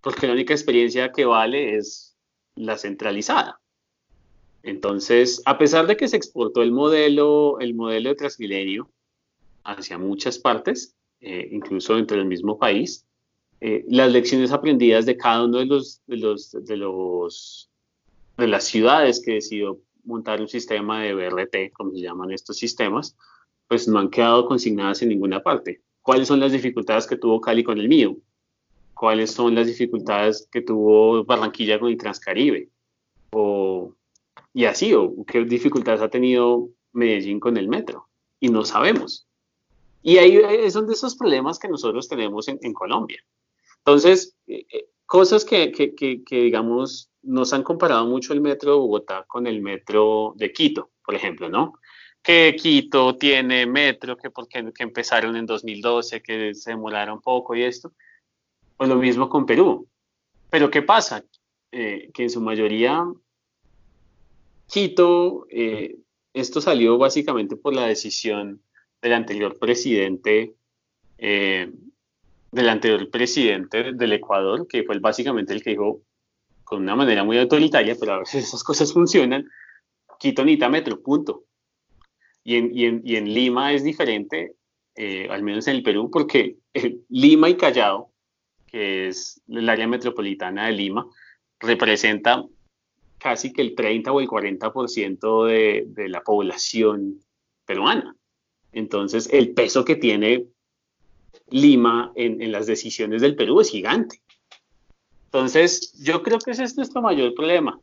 [0.01, 2.15] porque la única experiencia que vale es
[2.55, 3.59] la centralizada.
[4.61, 8.91] Entonces, a pesar de que se exportó el modelo, el modelo de Transmilenio
[9.63, 13.05] hacia muchas partes, eh, incluso dentro del mismo país,
[13.61, 17.69] eh, las lecciones aprendidas de cada uno de los, de los, de los
[18.39, 23.15] de las ciudades que decidió montar un sistema de BRT, como se llaman estos sistemas,
[23.69, 25.81] pues no han quedado consignadas en ninguna parte.
[26.01, 28.17] ¿Cuáles son las dificultades que tuvo Cali con el mío?
[28.95, 32.67] ¿Cuáles son las dificultades que tuvo Barranquilla con el Transcaribe?
[33.31, 33.93] O,
[34.53, 38.07] y así, o qué dificultades ha tenido Medellín con el metro.
[38.39, 39.27] Y no sabemos.
[40.01, 43.23] Y ahí son de esos problemas que nosotros tenemos en, Colombia.
[43.85, 48.77] Entonces, eh, eh, cosas que, que, que, digamos, nos han comparado mucho el metro de
[48.79, 51.73] Bogotá con el metro de Quito, por ejemplo, ¿no?
[52.21, 57.63] Que Quito tiene metro, que porque que empezaron en 2012, que se demoraron poco y
[57.63, 57.93] esto.
[58.77, 59.87] Pues lo mismo con Perú.
[60.49, 61.23] Pero ¿qué pasa?
[61.71, 63.05] Eh, que en su mayoría
[64.67, 65.47] Quito,
[66.33, 68.61] esto salió básicamente por la decisión
[69.01, 70.55] del anterior presidente,
[71.17, 71.71] eh,
[72.51, 76.01] del anterior presidente del Ecuador, que fue básicamente el que dijo,
[76.63, 79.49] con una manera muy autoritaria, pero a veces esas cosas funcionan,
[80.19, 81.45] Quito necesita metro, punto.
[82.49, 84.55] Y en, en, en Lima es diferente,
[84.95, 88.11] eh, al menos en el Perú, porque eh, Lima y Callao,
[88.65, 91.05] que es el área metropolitana de Lima,
[91.59, 92.43] representa
[93.19, 97.19] casi que el 30 o el 40% de, de la población
[97.65, 98.15] peruana.
[98.71, 100.47] Entonces, el peso que tiene
[101.51, 104.23] Lima en, las decisiones del Perú es gigante.
[105.25, 107.79] Entonces, yo creo que ese es nuestro mayor problema,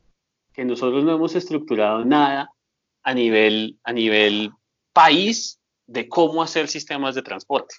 [0.53, 2.51] que nosotros no hemos estructurado nada
[3.07, 4.51] a nivel, a nivel
[4.93, 7.77] país de cómo hacer sistemas de transporte.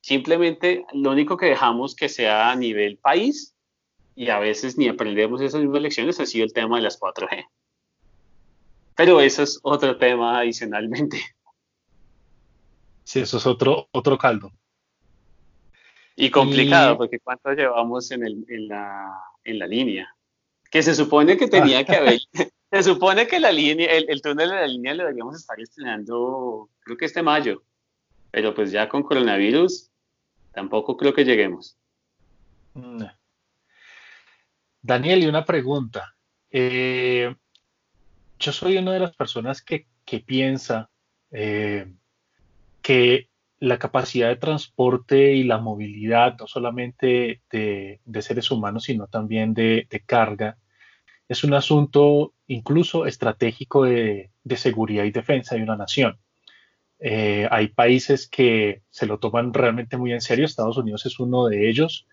[0.00, 3.56] Simplemente lo único que dejamos que sea a nivel país
[4.14, 7.44] y a veces ni aprendemos esas mismas lecciones ha sido el tema de las 4G.
[8.94, 11.22] Pero eso es otro tema adicionalmente.
[13.02, 14.52] Sí, eso es otro, otro caldo.
[16.14, 19.12] Y complicado, porque ¿cuánto llevamos en, el, en, la,
[19.42, 20.14] en la línea?
[20.70, 22.20] Que se supone que tenía que haber,
[22.70, 26.96] se supone que la línea, el, túnel de la línea lo deberíamos estar estrenando, creo
[26.96, 27.62] que este mayo,
[28.30, 29.90] pero pues ya con coronavirus
[30.52, 31.76] tampoco creo que lleguemos.
[32.74, 33.04] Mm.
[34.82, 36.14] Daniel, y una pregunta.
[36.50, 37.34] Eh,
[38.38, 40.90] yo soy una de las personas que, que piensa
[41.30, 41.92] eh,
[42.82, 43.28] que
[43.60, 49.86] la capacidad de transporte y la movilidad, no solamente de, seres humanos, sino también de,
[50.06, 50.56] carga,
[51.28, 56.18] es un asunto incluso estratégico de, seguridad y defensa de una nación.
[57.00, 61.46] Eh, hay países que se lo toman realmente muy en serio, Estados Unidos es uno
[61.46, 62.06] de ellos.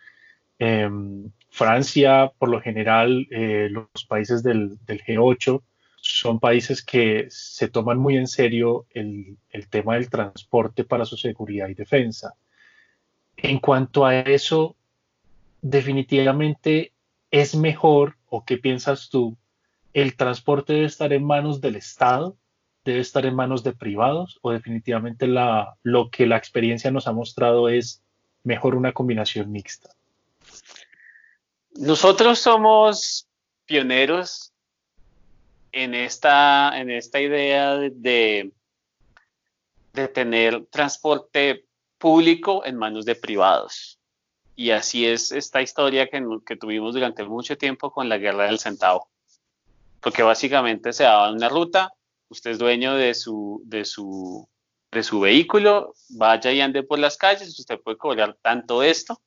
[0.59, 5.61] Em, Francia, por lo general, eh, los países del, del G8
[6.05, 9.37] son países que se toman muy en serio el,
[9.71, 12.35] tema del transporte para su seguridad y defensa.
[13.35, 14.75] En cuanto a eso,
[15.63, 16.93] definitivamente
[17.31, 19.35] es mejor, o qué piensas tú,
[19.95, 22.35] el transporte debe estar en manos del Estado,
[22.83, 27.69] debe estar en manos de privados, o definitivamente lo que la experiencia nos ha mostrado
[27.69, 28.03] es
[28.43, 29.89] mejor una combinación mixta.
[31.75, 33.29] Nosotros somos
[33.65, 34.51] pioneros
[35.71, 38.51] en esta, en esta idea de,
[39.93, 41.63] de tener transporte
[41.97, 43.97] público en manos de privados.
[44.57, 48.59] Y así es esta historia que, que tuvimos durante mucho tiempo con la guerra del
[48.59, 49.07] centavo.
[50.05, 51.91] Porque básicamente se daba una ruta,
[52.29, 54.47] usted es dueño de su, de su,
[54.91, 59.19] de su vehículo, vaya y ande por las calles, usted puede cobrar tanto esto.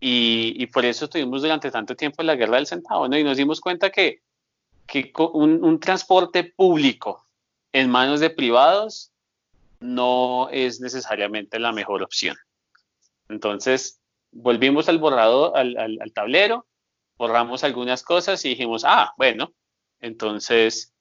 [0.00, 3.18] Y, y por eso estuvimos durante tanto tiempo la guerra del centavo, ¿no?
[3.18, 4.22] Y nos dimos cuenta que,
[4.86, 7.26] que un, un transporte público
[7.74, 9.12] en manos de privados
[9.78, 12.38] no es necesariamente la mejor opción.
[13.28, 14.00] Entonces,
[14.32, 16.66] volvimos al borrador, al, al, tablero,
[17.16, 19.52] borramos algunas cosas y dijimos, ah, bueno,
[20.00, 20.92] entonces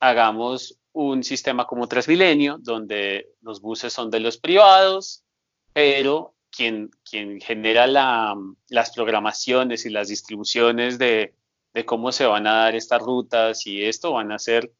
[0.00, 5.24] hagamos un sistema como Transmilenio, donde los buses son de los privados,
[5.72, 8.36] pero quien, quien genera la,
[8.68, 11.34] las programaciones y las distribuciones de,
[11.72, 14.70] de, cómo se van a dar estas rutas y esto van a ser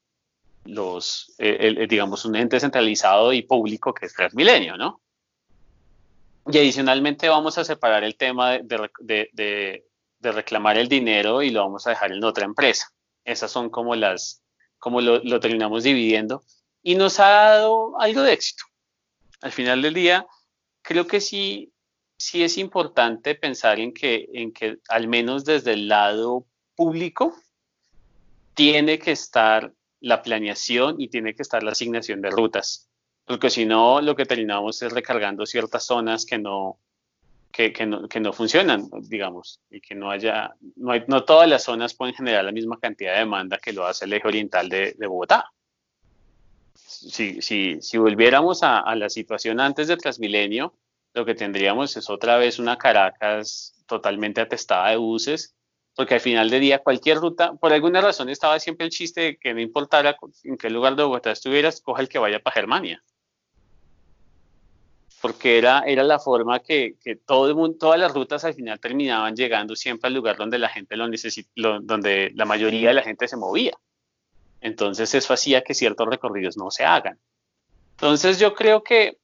[0.64, 5.00] los, eh, digamos, un ente centralizado y público que es Transmilenio, ¿no?
[6.46, 9.84] Y adicionalmente vamos a separar el tema de,
[10.32, 12.88] reclamar el dinero y lo vamos a dejar en otra empresa.
[13.24, 14.42] Esas son como las,
[14.78, 16.42] como lo, lo, terminamos dividiendo.
[16.82, 18.64] Y nos ha dado algo de éxito.
[19.40, 20.26] Al final del día,
[20.82, 21.72] creo que sí,
[22.16, 27.34] sí es importante pensar en que, en que al menos desde el lado público
[28.54, 32.88] tiene que estar la planeación y tiene que estar la asignación de rutas
[33.26, 36.78] porque si no, lo que terminamos es recargando ciertas zonas que no,
[37.54, 37.86] que,
[38.20, 42.80] no, funcionan, digamos, y que no haya, no, todas las zonas pueden generar la misma
[42.80, 45.52] cantidad de demanda que lo hace el eje oriental de, Bogotá.
[46.74, 50.74] Si, si, si volviéramos a, a, la situación antes de Transmilenio,
[51.12, 55.54] lo que tendríamos es otra vez una Caracas totalmente atestada de buses,
[55.94, 59.36] porque al final del día cualquier ruta, por alguna razón estaba siempre el chiste de
[59.36, 63.00] que no importara en qué lugar de Bogotá estuvieras, coja el que vaya para Germania
[65.24, 68.78] porque era, era la forma que, que todo el mundo, todas las rutas al final
[68.78, 71.48] terminaban llegando siempre al lugar donde la gente lo necesita,
[71.80, 73.72] donde la mayoría de la gente se movía.
[74.60, 77.18] Entonces eso hacía que ciertos recorridos no se hagan.
[77.92, 79.16] Entonces yo creo que,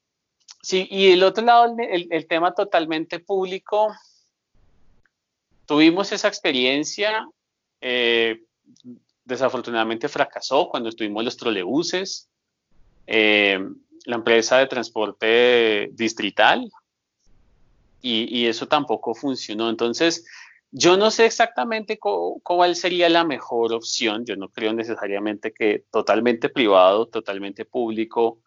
[0.62, 3.94] sí, y el otro lado, el, el tema totalmente público,
[5.66, 7.28] tuvimos esa experiencia,
[7.82, 8.40] eh,
[9.22, 12.30] desafortunadamente fracasó cuando estuvimos los trolebuses.
[13.06, 13.60] Eh,
[14.06, 16.70] la empresa de transporte distrital
[18.02, 19.68] y, eso tampoco funcionó.
[19.68, 20.24] Entonces,
[20.72, 24.24] yo no sé exactamente cuál sería la mejor opción.
[24.24, 28.38] Yo no creo necesariamente que totalmente privado, totalmente público,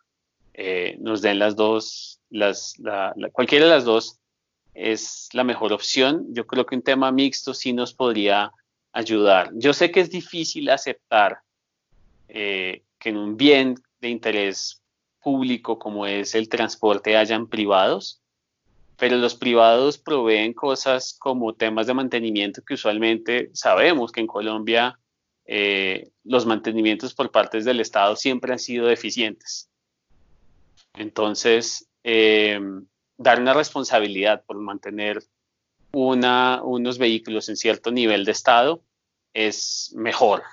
[0.54, 2.76] eh, nos den las dos, las,
[3.32, 4.20] cualquiera de las dos
[4.74, 6.26] es la mejor opción.
[6.30, 8.52] Yo creo que un tema mixto sí nos podría
[8.92, 9.52] ayudar.
[9.56, 11.39] Yo sé que es difícil aceptar
[12.28, 14.83] eh, que en un bien de interés
[15.23, 18.21] público como es el transporte hayan privados,
[18.97, 24.99] pero los privados proveen cosas como temas de mantenimiento que usualmente sabemos que en Colombia
[25.45, 29.69] eh, los mantenimientos por partes del Estado siempre han sido deficientes.
[30.93, 32.59] Entonces, eh,
[33.17, 35.23] dar una responsabilidad por mantener
[35.91, 38.83] unos vehículos en cierto nivel de estado
[39.33, 40.43] es mejor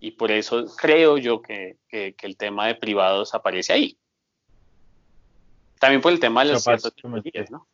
[0.00, 3.98] y por eso creo yo que, que, el tema de privados aparece ahí.
[5.78, 7.66] También por el tema de las tecnologías, ¿no?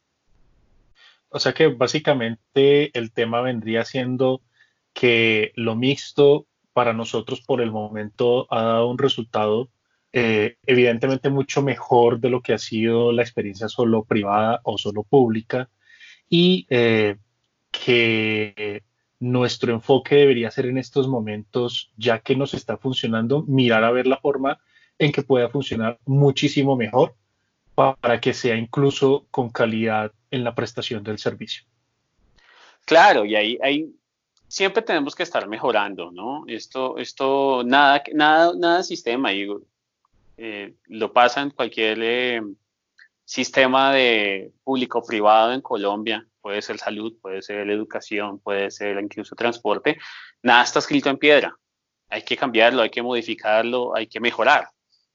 [1.28, 4.42] O sea que básicamente el tema vendría siendo
[4.92, 9.70] que lo mixto para nosotros por el momento ha dado un resultado
[10.14, 15.04] eh, evidentemente mucho mejor de lo que ha sido la experiencia solo privada o solo
[15.04, 15.70] pública
[16.28, 17.16] y eh,
[17.70, 18.82] que
[19.22, 24.08] nuestro enfoque debería ser en estos momentos, ya que nos está funcionando, mirar a ver
[24.08, 24.58] la forma
[24.98, 27.14] en que pueda funcionar muchísimo mejor
[27.76, 31.62] para que sea incluso con calidad en la prestación del servicio.
[32.84, 33.94] Claro, y ahí, ahí
[34.48, 36.42] siempre tenemos que estar mejorando, ¿no?
[36.48, 39.62] Esto, esto, nada, nada, nada sistema, digo,
[40.36, 42.42] eh, lo pasa en cualquier eh,
[43.24, 49.98] sistema de público-privado en Colombia puede ser salud, puede ser educación, puede ser incluso transporte,
[50.42, 51.56] nada está escrito en piedra.
[52.08, 54.68] Hay que cambiarlo, hay que modificarlo, hay que mejorar.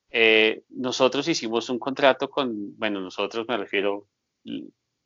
[0.10, 4.08] Eh, nosotros hicimos un contrato con, bueno, nosotros me refiero,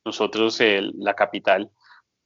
[0.04, 0.58] nosotros,
[0.94, 1.70] la capital,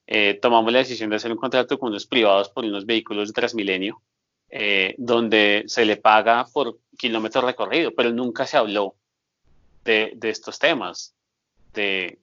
[0.07, 3.35] eh, tomamos la decisión de hacer un contrato con unos privados por unos vehículos de
[3.35, 4.03] Transmilenio,
[4.49, 8.95] eh, donde se le paga por kilómetros recorrido, pero nunca se habló
[9.85, 11.17] de, de estos temas,
[11.73, 12.21] de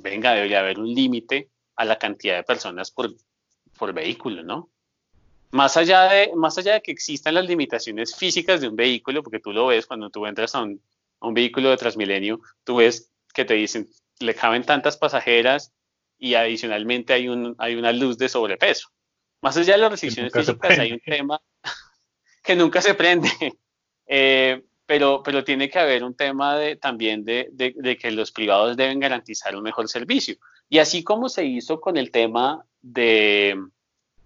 [0.00, 3.14] venga, debería haber un límite a la cantidad de personas por,
[3.78, 4.70] por vehículo, ¿no?
[5.52, 9.40] Más allá, de, más allá de que existan las limitaciones físicas de un vehículo, porque
[9.40, 10.80] tú lo ves cuando tú entras a un,
[11.20, 13.88] a un vehículo de Transmilenio, tú ves que te dicen
[14.20, 15.72] le caben tantas pasajeras
[16.18, 18.90] y adicionalmente hay, un, hay una luz de sobrepeso.
[19.40, 21.40] Más allá de las restricciones físicas, hay un tema
[22.42, 23.28] que nunca se prende.
[24.12, 28.76] Eh, pero, pero tiene que haber un tema de, también de, de, que los privados
[28.76, 30.34] deben garantizar un mejor servicio.
[30.68, 33.56] Y así como se hizo con el tema de,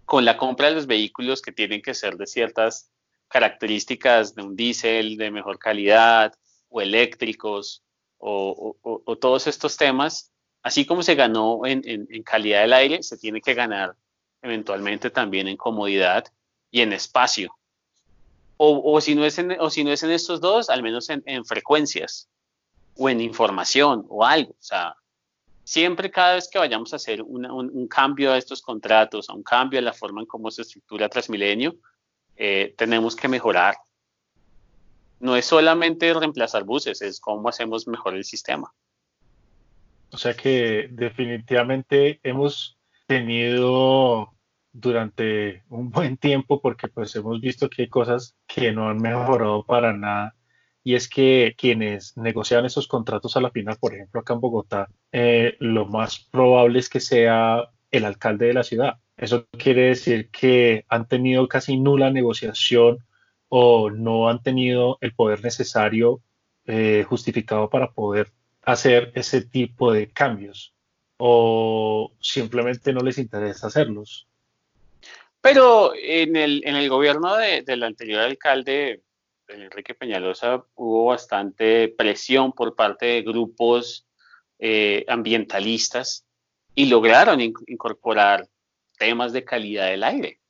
[0.06, 2.90] con la compra de los vehículos que tienen que ser de ciertas
[3.28, 6.32] características de un diésel de mejor calidad
[6.70, 7.82] o eléctricos
[8.16, 13.02] o, o, todos estos temas, así como se ganó en, en, en calidad del aire,
[13.02, 13.96] se tiene que ganar
[14.40, 16.24] eventualmente también en comodidad
[16.70, 17.54] y en espacio.
[18.56, 21.44] O, si, no es en, o si no es en estos dos, al menos en,
[21.44, 22.28] frecuencias
[22.96, 24.52] o en información o algo.
[24.52, 24.94] O sea,
[25.64, 29.80] siempre cada vez que vayamos a hacer un, cambio a estos contratos, a un cambio
[29.80, 31.74] a la forma en cómo se estructura Transmilenio,
[32.36, 33.76] eh, tenemos que mejorar.
[35.18, 38.72] No es solamente reemplazar buses, es cómo hacemos mejor el sistema.
[40.10, 44.33] O sea que definitivamente hemos tenido
[44.74, 49.64] durante un buen tiempo porque pues hemos visto que hay cosas que no han mejorado
[49.64, 50.34] para nada
[50.82, 54.88] y es que quienes negocian esos contratos a la final, por ejemplo acá en Bogotá,
[55.12, 58.98] eh, lo más probable es que sea el alcalde de la ciudad.
[59.16, 62.98] Eso quiere decir que han tenido casi nula negociación
[63.48, 66.20] o no han tenido el poder necesario
[66.66, 70.74] eh, justificado para poder hacer ese tipo de cambios
[71.16, 74.26] o simplemente no les interesa hacerlos.
[75.44, 79.02] Pero en el, en el gobierno del anterior alcalde,
[79.46, 84.06] Enrique Peñalosa, hubo bastante presión por parte de grupos
[84.58, 86.24] eh, ambientalistas
[86.74, 88.48] y lograron incorporar
[88.96, 90.40] temas de calidad del aire,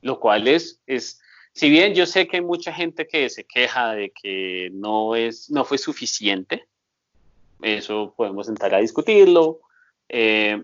[0.00, 1.20] lo cual es, es,
[1.52, 5.48] si bien yo sé que hay mucha gente que se queja de que no, es,
[5.48, 6.66] no fue suficiente,
[7.62, 9.60] eso podemos entrar a discutirlo,
[10.08, 10.60] eh,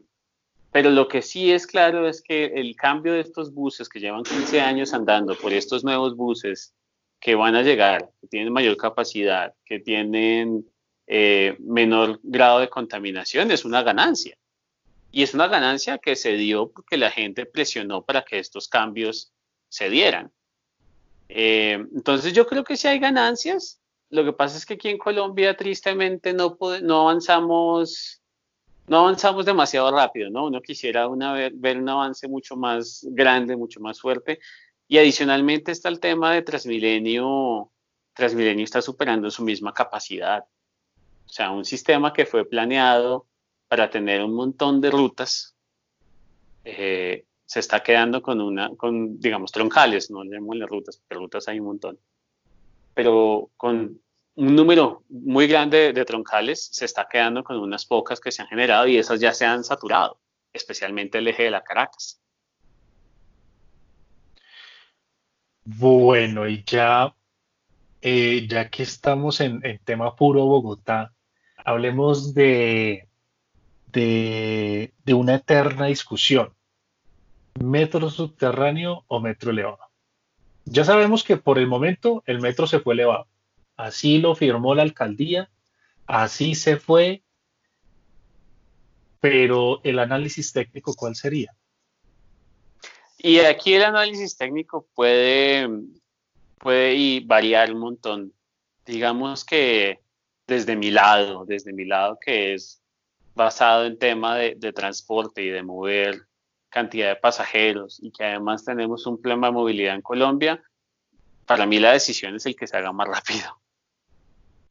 [0.77, 4.24] pero lo que sí es claro es que el cambio de estos buses que llevan
[4.24, 6.74] 15 años andando por estos nuevos buses
[7.18, 10.70] que van a llegar, que tienen mayor capacidad, que tienen
[11.07, 14.37] eh, menor grado de contaminación, es una ganancia.
[15.11, 19.33] Y es una ganancia que se dio porque la gente presionó para que estos cambios
[19.70, 20.31] se dieran.
[21.31, 23.81] Eh, entonces yo creo que sí hay ganancias.
[24.11, 28.20] Lo que pasa es que aquí en Colombia tristemente no, no avanzamos
[28.89, 30.47] no avanzamos demasiado rápido, ¿no?
[30.47, 34.39] Uno quisiera una, ver, ver, un avance mucho más grande, mucho más fuerte.
[34.89, 37.70] Y adicionalmente está el tema de Transmilenio.
[38.14, 40.45] Transmilenio está superando su misma capacidad.
[41.26, 43.26] O sea, un sistema que fue planeado
[43.68, 45.57] para tener un montón de rutas,
[46.64, 51.61] eh, se está quedando con una, con, digamos, troncales, no las rutas, porque rutas hay
[51.61, 51.99] un montón,
[52.95, 54.01] pero con
[54.37, 58.49] un número muy grande de troncales se está quedando con unas pocas que se han
[58.49, 60.20] generado y esas ya se han saturado,
[60.53, 62.20] especialmente el eje de la Caracas.
[65.64, 67.14] Bueno, y ya,
[68.03, 71.14] eh, ya que estamos en, tema puro Bogotá,
[71.64, 73.09] hablemos de,
[73.87, 76.55] de, de, una eterna discusión.
[77.59, 79.78] ¿Metro subterráneo o metro elevado?
[80.66, 83.26] Ya sabemos que por el momento el metro se fue elevado
[83.77, 85.51] Así lo firmó la alcaldía,
[86.07, 87.22] así se fue,
[89.20, 91.55] pero el análisis técnico, ¿cuál sería?
[93.18, 95.68] Y aquí el análisis técnico puede,
[96.59, 98.33] puede variar un montón.
[98.87, 100.01] Digamos que
[100.47, 102.81] desde mi lado, desde mi lado que es
[103.35, 106.27] basado en tema de, de transporte y de mover
[106.70, 110.62] cantidad de pasajeros y que además tenemos un problema de movilidad en Colombia,
[111.47, 113.61] para mí la decisión es el que se haga más rápido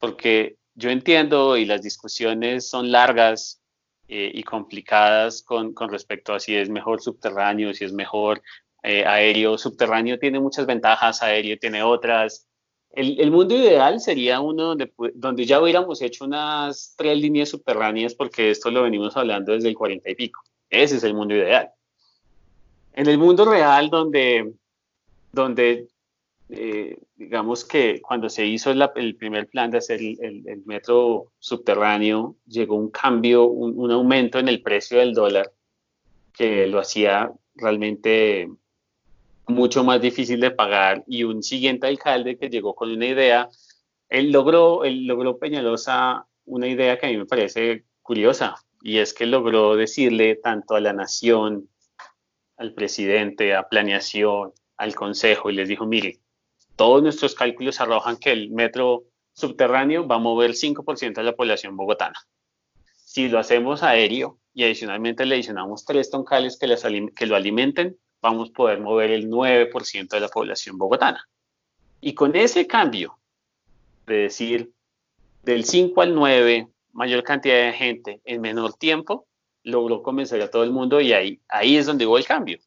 [0.06, 3.60] porque yo entiendo y las discusiones son largas
[4.08, 8.44] eh, y complicadas con, respecto a si es mejor subterráneo, si es mejor
[8.84, 9.58] eh, aéreo.
[9.58, 12.48] Subterráneo tiene muchas ventajas, aéreo tiene otras.
[12.92, 18.14] El, el, mundo ideal sería uno donde, donde ya hubiéramos hecho unas tres líneas subterráneas,
[18.14, 20.44] porque esto lo venimos hablando desde el 40 y pico.
[20.70, 21.72] Ese es el mundo ideal.
[22.94, 24.54] En el mundo real, donde,
[25.32, 25.88] donde
[26.50, 32.76] eh, digamos que cuando se hizo el primer plan de hacer el, metro subterráneo, llegó
[32.76, 35.52] un cambio, un, aumento en el precio del dólar
[36.34, 38.50] que lo hacía realmente
[39.48, 41.04] mucho más difícil de pagar.
[41.08, 43.50] Y un siguiente alcalde que llegó con una idea,
[44.10, 49.16] él logró, él logró Peñalosa una idea que a mí me parece curiosa y es
[49.16, 51.70] que logró decirle tanto a la nación,
[52.58, 56.20] al presidente, a planeación, al consejo y les dijo, mire,
[56.76, 59.04] todos nuestros cálculos arrojan que el metro
[59.34, 62.20] subterráneo va a mover 5% de la población bogotana.
[62.96, 68.54] Si lo hacemos aéreo y adicionalmente le adicionamos tres troncales que, lo alimenten, vamos a
[68.54, 71.28] poder mover el 9% de la población bogotana.
[72.02, 73.18] Y con ese cambio
[74.06, 74.72] de decir
[75.44, 79.28] del 5 al 9, mayor cantidad de gente en menor tiempo,
[79.64, 82.60] logró convencer a todo el mundo y ahí, ahí es donde hubo el cambio.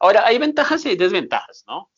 [0.00, 1.91] Ahora, hay ventajas y hay desventajas, ¿no?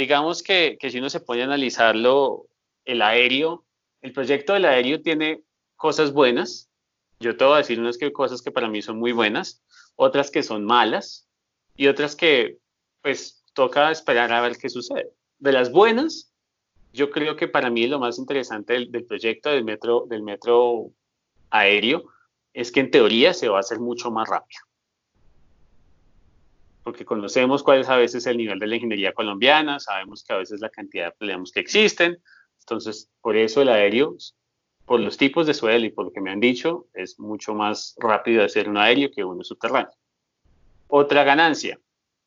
[0.00, 2.46] Digamos que, que si uno se pone a analizarlo,
[2.86, 3.66] el aéreo,
[4.00, 5.42] el proyecto del aéreo tiene
[5.76, 6.70] cosas buenas.
[7.18, 9.62] Yo te voy a decir unas que, cosas que para mí son muy buenas,
[9.96, 11.28] otras que son malas
[11.76, 12.56] y otras que,
[13.02, 15.12] pues, toca esperar a ver qué sucede.
[15.38, 16.32] De las buenas,
[16.94, 20.92] yo creo que para mí lo más interesante del, proyecto del metro, del metro
[21.50, 22.04] aéreo
[22.54, 24.62] es que en teoría se va a hacer mucho más rápido.
[26.82, 30.36] Porque conocemos cuál es a veces el nivel de la ingeniería colombiana, sabemos que a
[30.36, 32.18] veces la cantidad de problemas que existen.
[32.60, 34.16] Entonces, por eso el aéreo,
[34.86, 37.94] por los tipos de suelo y por lo que me han dicho, es mucho más
[37.98, 39.92] rápido hacer un aéreo que uno subterráneo.
[40.88, 41.78] Otra ganancia,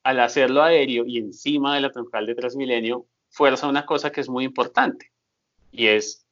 [0.03, 4.29] al hacerlo aéreo y encima de la troncal de Transmilenio, fuerza una cosa que es
[4.29, 5.11] muy importante
[5.71, 6.25] y es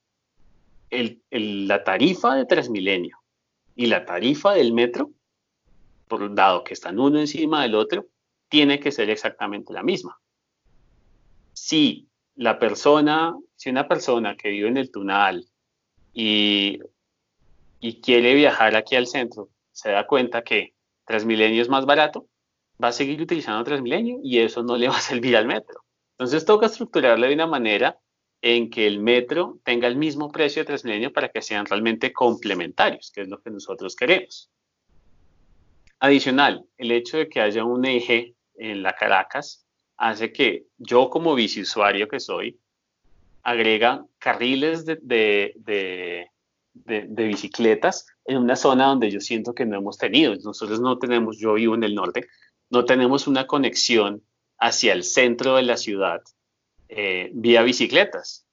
[0.89, 3.17] la tarifa de Transmilenio
[3.75, 5.11] y la tarifa del metro,
[6.11, 8.07] por, dado que están uno encima del otro,
[8.49, 10.19] tiene que ser exactamente la misma.
[11.53, 15.47] Si la persona, si una persona que vive en el Tunal
[16.13, 16.79] y,
[17.79, 20.73] y quiere viajar aquí al centro, se da cuenta que
[21.05, 22.27] Transmilenio es más barato,
[22.83, 25.85] va a seguir utilizando Transmilenio y eso no le va a servir al metro.
[26.17, 27.99] Entonces toca estructurarlo de una manera
[28.41, 33.11] en que el metro tenga el mismo precio de Transmilenio para que sean realmente complementarios,
[33.11, 34.51] que es lo que nosotros queremos.
[36.03, 41.35] Adicional, el hecho de que haya un eje en la Caracas hace que yo como
[41.35, 42.59] biciusuario que soy,
[43.43, 46.27] agrega carriles de, de,
[46.73, 50.33] de, bicicletas en una zona donde yo siento que no hemos tenido.
[50.43, 52.27] Nosotros no tenemos, yo vivo en el norte,
[52.71, 54.23] no tenemos una conexión
[54.57, 56.23] hacia el centro de la ciudad
[56.89, 58.47] eh, vía bicicletas.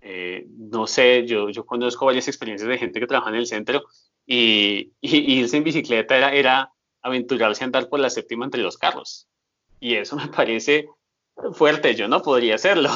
[0.00, 3.84] Eh, no sé, yo, yo conozco varias experiencias de gente que trabaja en el centro
[4.26, 6.72] y, irse en bicicleta era, era
[7.02, 9.28] aventurarse a andar por la séptima entre los carros.
[9.80, 10.88] Y eso me parece
[11.52, 12.90] fuerte, yo no podría hacerlo.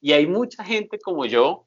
[0.00, 1.66] Y hay mucha gente como yo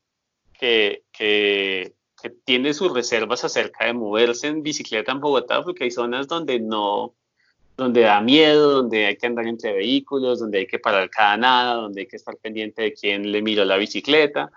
[0.54, 5.92] que, que, que tiene sus reservas acerca de moverse en bicicleta en Bogotá porque hay
[5.92, 7.16] zonas donde no,
[7.78, 11.76] donde da miedo, donde hay que andar entre vehículos, donde hay que parar cada nada,
[11.76, 14.52] donde hay que estar pendiente de quién le mira la bicicleta.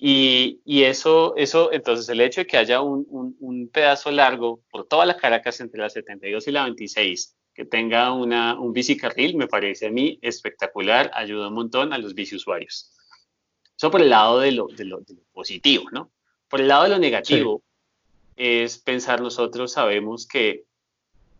[0.00, 5.04] Y, eso, eso, entonces el hecho de que haya un, un, pedazo largo por toda
[5.04, 9.88] la Caracas entre la 72 y la 26, que tenga una, un bicicarril, me parece
[9.88, 12.92] a mí espectacular, ayuda un montón a los biciusuarios.
[13.76, 16.12] Eso por el lado de lo, de lo, de lo positivo, ¿no?
[16.48, 17.62] Por el lado de lo negativo,
[18.36, 20.64] es pensar nosotros sabemos que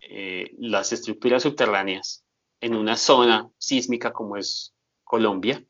[0.01, 2.25] eh, las estructuras subterráneas
[2.61, 5.65] en una zona sísmica como es Colombia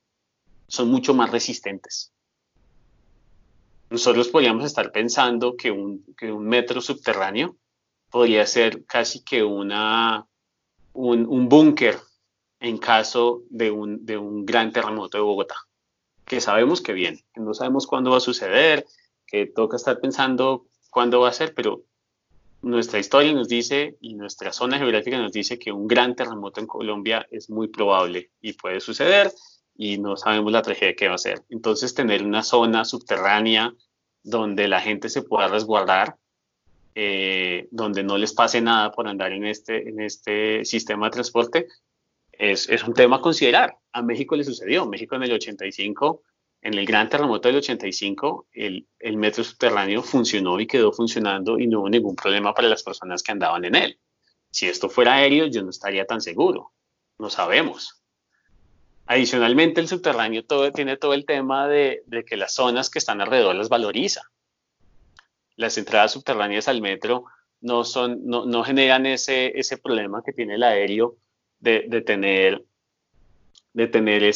[0.68, 2.12] son mucho más resistentes.
[3.91, 6.05] Nosotros podríamos estar pensando que un,
[6.41, 7.57] metro subterráneo
[8.11, 10.26] podría ser casi que una,
[10.93, 11.99] un, búnker
[12.61, 15.57] en caso de un, de un gran terremoto de Bogotá,
[16.24, 18.84] que sabemos que viene, que no sabemos cuándo va a suceder,
[19.26, 21.84] que toca estar pensando cuándo va a ser, pero
[22.61, 26.66] nuestra historia nos dice y nuestra zona geográfica nos dice que un gran terremoto en
[26.66, 29.32] Colombia es muy probable y puede suceder
[29.79, 31.45] y no sabemos la tragedia que va a ser.
[31.49, 33.72] Entonces, tener una zona subterránea
[34.22, 36.16] donde la gente se pueda resguardar,
[36.97, 41.68] eh, donde no les pase nada por andar en este, en este sistema de transporte,
[42.33, 43.76] es, es un tema a considerar.
[43.93, 44.85] A México le sucedió.
[44.85, 46.22] México en el 85
[46.61, 51.68] en el gran terremoto del 85, el, el, metro subterráneo funcionó y quedó funcionando y
[51.68, 54.01] no hubo ningún problema para las personas que andaban en él.
[54.51, 56.72] Si esto fuera aéreo, yo no estaría tan seguro.
[57.18, 58.03] No sabemos.
[59.11, 60.44] Adicionalmente, el subterráneo
[60.74, 64.30] tiene todo el tema de, que las zonas que están alrededor las valoriza.
[65.56, 67.24] Las entradas subterráneas al metro
[67.62, 71.16] no, son, no, generan ese, problema que tiene el aéreo
[71.59, 72.62] de, tener
[73.74, 74.28] eh, eh,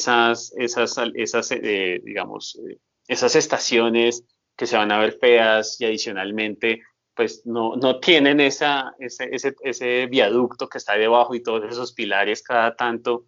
[3.09, 4.25] esas estaciones
[4.57, 6.81] que se van a ver feas y adicionalmente
[7.15, 13.27] pues no, tienen ese, viaducto que está debajo y todos esos pilares cada tanto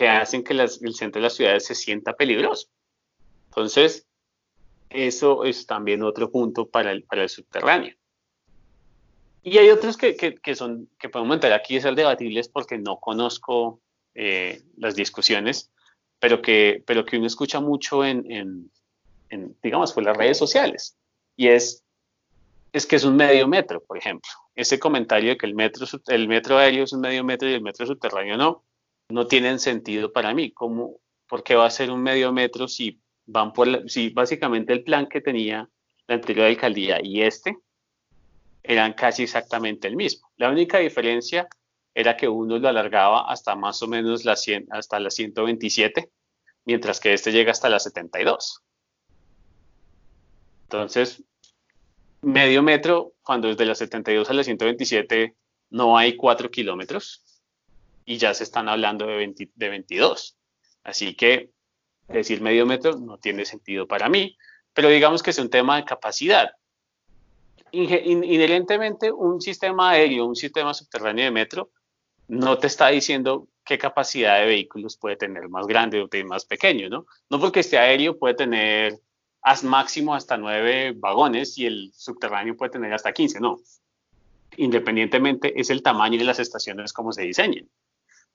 [0.00, 2.68] que hacen que el centro de las ciudades se sienta peligroso.
[3.48, 4.06] Entonces,
[4.88, 7.94] eso es también otro punto para el, subterráneo.
[9.42, 13.82] Y hay otros que, son, que podemos entrar aquí y ser debatibles porque no conozco
[14.14, 15.70] eh, las discusiones,
[16.18, 18.24] pero que, pero que uno escucha mucho en,
[19.28, 20.96] en, digamos, por las redes sociales.
[21.36, 21.84] Y es,
[22.72, 24.30] es que es un medio metro, por ejemplo.
[24.54, 27.60] Ese comentario de que el metro, el metro aéreo es un medio metro y el
[27.60, 28.64] metro subterráneo no,
[29.10, 30.52] no tienen sentido para mí.
[30.52, 34.82] ¿Cómo, ¿Por qué va a ser un medio metro si van por si básicamente el
[34.82, 35.68] plan que tenía
[36.06, 37.56] la anterior alcaldía y este
[38.62, 40.30] eran casi exactamente el mismo?
[40.36, 41.48] La única diferencia
[41.94, 46.10] era que uno lo alargaba hasta más o menos la 100, hasta la 127,
[46.64, 48.62] mientras que este llega hasta la 72.
[50.64, 51.24] Entonces,
[52.22, 55.34] medio metro, cuando desde la 72 a la 127
[55.70, 57.24] no hay 4 kilómetros
[58.04, 60.36] y ya se están hablando de, de 22.
[60.84, 61.50] Así que
[62.08, 64.36] decir medio metro no tiene sentido para mí,
[64.72, 66.50] pero digamos que es un tema de capacidad.
[67.72, 71.70] Inherentemente, un sistema aéreo, un sistema subterráneo de metro,
[72.26, 76.88] no te está diciendo qué capacidad de vehículos puede tener más grande o más pequeño,
[76.88, 77.06] ¿no?
[77.28, 79.00] No porque este aéreo puede tener
[79.42, 83.58] haz máximo hasta nueve vagones y el subterráneo puede tener hasta 15, no.
[84.56, 87.70] Independientemente es el tamaño de las estaciones como se diseñen.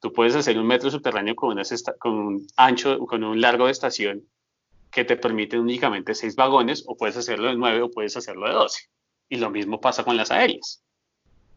[0.06, 1.60] Tú puedes hacer un metro subterráneo con,
[1.98, 4.30] con un ancho, con un largo de estación
[4.92, 8.54] que te permite únicamente seis vagones, o puedes hacerlo de nueve o puedes hacerlo de
[8.54, 8.84] doce.
[9.30, 10.84] Y lo mismo pasa con las aéreas.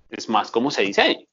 [0.08, 1.26] Es más como se diseña.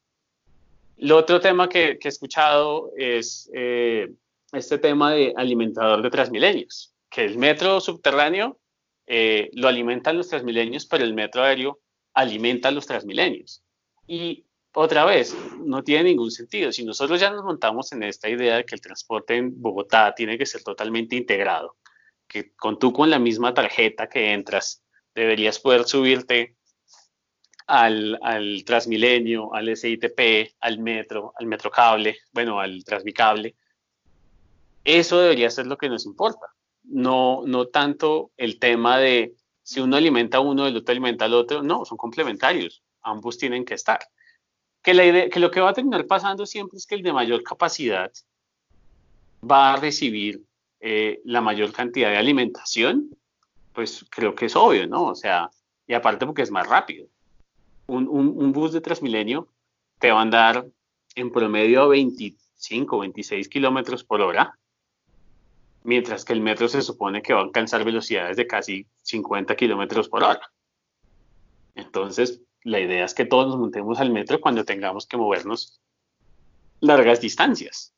[0.97, 4.11] Lo otro tema que, he escuchado es eh,
[4.51, 8.59] este tema de alimentador de transmilenios que el metro subterráneo
[9.07, 11.80] eh, lo alimentan los transmilenios, pero el metro aéreo
[12.13, 13.63] alimenta a los transmilenios.
[14.05, 14.43] Y
[14.76, 16.71] otra vez, no tiene ningún sentido.
[16.71, 20.38] Si nosotros ya nos montamos en esta idea de que el transporte en Bogotá tiene
[20.38, 21.76] que ser totalmente integrado,
[22.28, 26.55] que con tú con la misma tarjeta que entras, deberías poder subirte
[27.67, 33.55] al, al Transmilenio, al SITP, al metro, al metrocable, bueno, al Transmicable.
[34.84, 36.55] Eso debería ser lo que nos importa
[36.88, 41.34] no, no tanto el tema de si uno alimenta a uno, el otro alimenta al
[41.34, 43.99] otro, no, son complementarios, ambos tienen que estar.
[44.86, 47.12] Que, la idea, que lo que va a terminar pasando siempre es que el de
[47.12, 48.12] mayor capacidad
[49.44, 50.44] va a recibir
[50.80, 53.10] eh, la mayor cantidad de alimentación,
[53.74, 55.06] pues creo que es obvio, ¿no?
[55.06, 55.50] O sea,
[55.88, 57.08] y aparte porque es más rápido.
[57.88, 59.48] Un, un, bus de Transmilenio
[60.00, 60.66] te va a andar
[61.16, 64.58] en promedio 25, 26 kilómetros por hora
[65.86, 70.10] mientras que el metro se supone que va a alcanzar velocidades de casi 50 kilómetros
[70.10, 70.52] por hora.
[71.76, 75.80] Entonces, la idea es que todos nos montemos al metro cuando tengamos que movernos
[76.82, 77.93] largas distancias.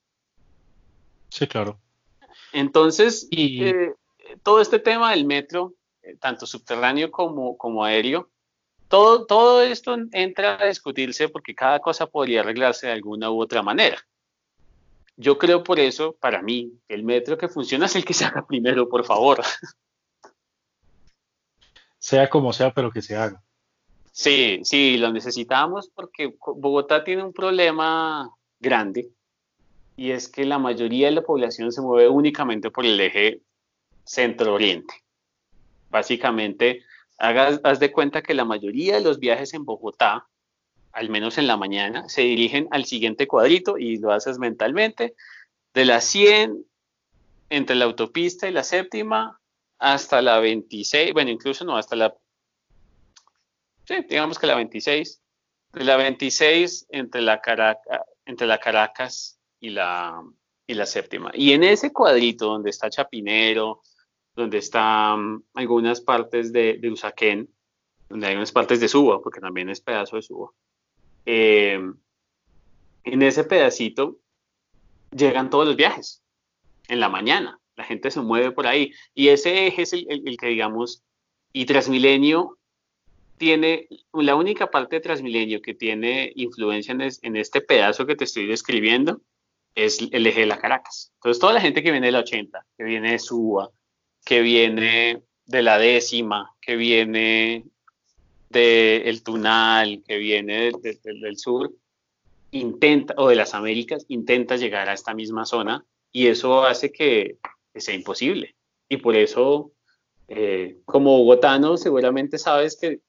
[1.30, 1.80] Sí, claro.
[2.52, 3.94] Entonces, eh,
[4.44, 8.30] todo este tema del metro, eh, tanto subterráneo como, como aéreo,
[8.90, 13.64] todo, todo esto entra a discutirse porque cada cosa podría arreglarse de alguna u otra
[13.64, 13.98] manera.
[15.16, 18.46] Yo creo por eso, para mí, el metro que funciona es el que se haga
[18.48, 19.42] primero, por favor.
[22.00, 23.42] Sea como sea, pero que se haga.
[24.18, 28.28] Sí, sí, lo necesitamos porque Bogotá tiene un problema
[28.60, 29.12] grande
[29.96, 33.42] y es que la mayoría de la población se mueve únicamente por el eje
[34.06, 34.92] centro-oriente.
[35.92, 36.82] Básicamente,
[37.20, 40.26] hagas, haz de cuenta que la mayoría de los viajes en Bogotá
[40.94, 45.14] al menos en la mañana, se dirigen al siguiente cuadrito y lo haces mentalmente,
[45.76, 46.66] de la 100
[47.52, 49.40] entre la autopista y la séptima
[49.78, 52.16] hasta la 26, bueno, incluso no, hasta la,
[53.88, 55.22] sí, digamos que la 26,
[55.74, 57.42] de la 26 entre la,
[58.26, 60.22] entre la Caracas y la,
[60.66, 61.32] y la séptima.
[61.34, 63.82] Y en ese cuadrito donde está Chapinero,
[64.36, 67.50] donde están algunas partes de, de Usaquén,
[68.10, 70.52] donde hay unas partes de Suba, porque también es pedazo de Suba,
[71.26, 71.80] eh,
[73.04, 74.20] en ese pedacito
[75.12, 76.22] llegan todos los viajes,
[76.88, 80.48] en la mañana, la gente se mueve por ahí y ese eje es el, que
[80.48, 81.04] digamos,
[81.54, 82.58] y Transmilenio
[83.38, 88.48] tiene, la única parte de Transmilenio que tiene influencia en, este pedazo que te estoy
[88.48, 89.22] describiendo
[89.76, 91.12] es el eje de la Caracas.
[91.16, 93.70] Entonces toda la gente que viene de la 80, que viene de Suba,
[94.26, 97.66] que viene de la décima, que viene
[98.50, 100.72] del Tunal, que viene
[101.04, 101.72] del sur,
[102.52, 107.38] intenta, o de las Américas, intenta llegar a esta misma zona y eso hace que,
[107.76, 108.56] sea imposible.
[108.90, 109.72] Y por eso,
[110.28, 113.02] eh, como bogotano, seguramente sabes que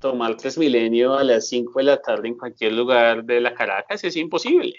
[0.00, 4.16] tomar Transmilenio a las 5 de la tarde en cualquier lugar de la Caracas es
[4.16, 4.74] imposible.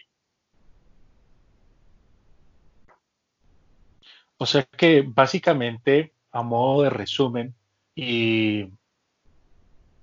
[4.37, 7.53] O sea que básicamente, a modo de resumen,
[7.93, 8.67] y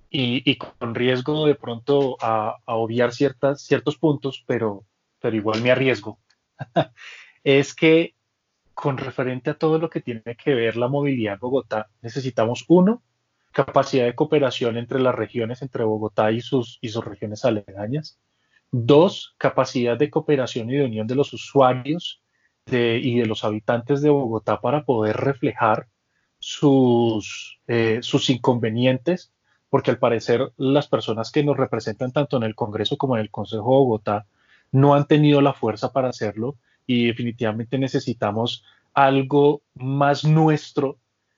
[0.09, 4.85] y, con riesgo de pronto a, obviar ciertas, ciertos puntos, pero,
[5.19, 6.19] pero igual me arriesgo,
[7.43, 8.15] es que
[8.73, 13.03] con referente a todo lo que tiene que ver la movilidad en Bogotá, necesitamos uno,
[13.51, 18.19] capacidad de cooperación entre las regiones, entre Bogotá y sus, y sus regiones aledañas.
[18.71, 22.21] Dos, capacidad de cooperación y de unión de los usuarios
[22.71, 25.87] y de los habitantes de Bogotá para poder reflejar
[26.37, 29.31] sus, eh, sus inconvenientes,
[29.69, 33.31] porque al parecer las personas que nos representan tanto en el Congreso como en el
[33.31, 34.25] Consejo de Bogotá
[34.71, 40.97] no han tenido la fuerza para hacerlo y definitivamente necesitamos algo más nuestro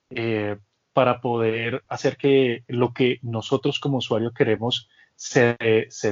[0.09, 0.57] eh,
[0.93, 5.57] para poder hacer que lo que nosotros como usuario queremos se,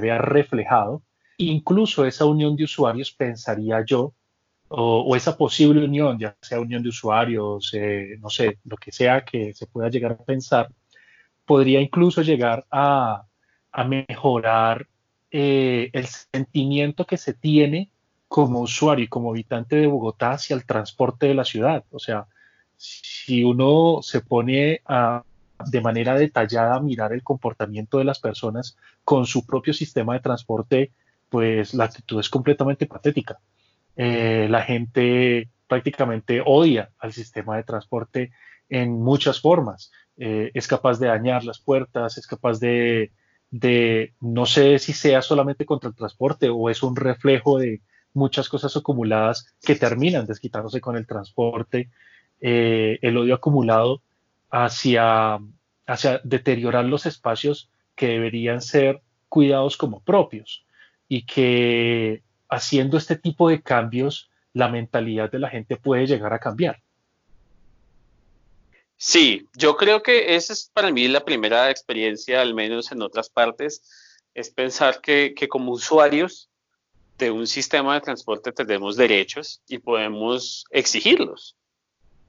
[0.01, 1.01] vea reflejado.
[1.37, 4.13] Incluso esa unión de usuarios, pensaría yo,
[4.67, 9.25] o, esa posible unión, ya sea unión de usuarios, eh, no sé, lo que sea
[9.25, 10.69] que se pueda llegar a pensar,
[11.45, 13.25] podría incluso llegar a,
[13.87, 14.87] mejorar
[15.31, 17.89] eh, el sentimiento que se tiene
[18.27, 21.83] como usuario y como habitante de Bogotá hacia el transporte de la ciudad.
[21.91, 22.27] O sea,
[22.79, 25.23] si uno se pone a,
[25.65, 30.21] de manera detallada a mirar el comportamiento de las personas con su propio sistema de
[30.21, 30.91] transporte,
[31.29, 33.39] pues la actitud es completamente patética.
[33.97, 38.31] Eh, la gente prácticamente odia al sistema de transporte
[38.69, 39.91] en muchas formas.
[40.17, 43.11] Eh, es capaz de dañar las puertas, es capaz de,
[43.51, 47.81] de, no sé si sea solamente contra el transporte o es un reflejo de,
[48.13, 51.89] muchas cosas acumuladas que terminan desquitándose con el transporte,
[52.41, 54.01] eh, el odio acumulado
[54.49, 55.39] hacia,
[55.85, 60.65] hacia deteriorar los espacios que deberían ser cuidados como propios
[61.07, 66.39] y que haciendo este tipo de cambios la mentalidad de la gente puede llegar a
[66.39, 66.81] cambiar.
[68.97, 73.29] Sí, yo creo que esa es para mí la primera experiencia, al menos en otras
[73.29, 73.81] partes,
[74.33, 76.49] es pensar que, que como usuarios
[77.17, 81.55] de un sistema de transporte tenemos derechos y podemos exigirlos.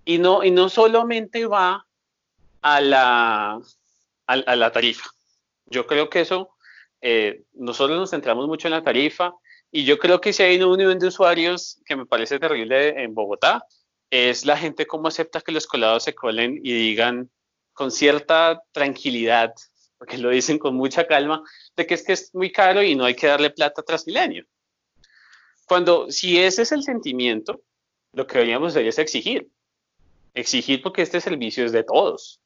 [0.04, 1.86] Y no, y no solamente va
[2.62, 3.60] a la,
[4.26, 5.10] a, la tarifa.
[5.66, 6.50] Yo creo que eso,
[7.00, 9.34] eh, nosotros nos centramos mucho en la tarifa
[9.70, 13.14] y yo creo que si hay una unión de usuarios que me parece terrible en
[13.14, 13.64] Bogotá,
[14.10, 17.30] es la gente cómo acepta que los colados se colen y digan
[17.72, 19.54] con cierta tranquilidad,
[19.96, 21.42] porque lo dicen con mucha calma,
[21.76, 24.44] de que es que es muy caro y no hay que darle plata tras milenio.
[25.66, 27.62] Cuando, si ese es el sentimiento,
[28.12, 29.48] lo que deberíamos hacer es exigir.
[30.34, 32.40] Exigir porque este servicio es de todos.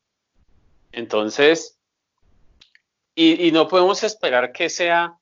[0.93, 1.79] Entonces,
[3.15, 5.19] y, no podemos esperar que sea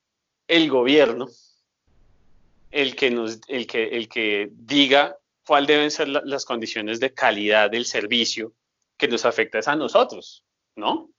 [0.47, 1.27] el gobierno
[2.71, 7.69] el que nos, el que, el que diga cuáles deben ser las condiciones de calidad
[7.69, 8.53] del servicio
[8.97, 10.43] que nos afecta a nosotros,
[10.75, 11.09] ¿no?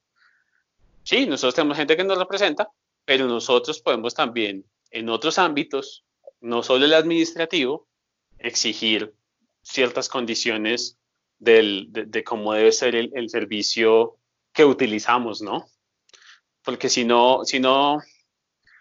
[1.05, 2.71] Sí, nosotros tenemos gente que nos representa,
[3.05, 6.05] pero nosotros podemos también en otros ámbitos
[6.41, 7.89] no solo el administrativo,
[8.39, 9.15] exigir
[9.63, 10.99] ciertas condiciones
[11.45, 14.17] de, cómo debe ser el, servicio
[14.53, 15.67] que utilizamos, ¿no?
[16.63, 18.01] Porque si no, si no,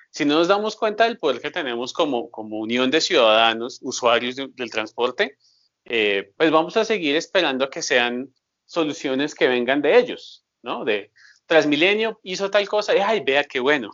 [0.09, 4.35] si no nos damos cuenta del poder que tenemos como, como unión de ciudadanos, usuarios
[4.35, 5.37] del transporte,
[5.85, 8.33] eh, pues vamos a seguir esperando a que sean
[8.65, 10.85] soluciones que vengan de ellos, ¿no?
[10.85, 11.11] De
[11.45, 13.91] Transmilenio hizo tal cosa, y ay, vea qué bueno.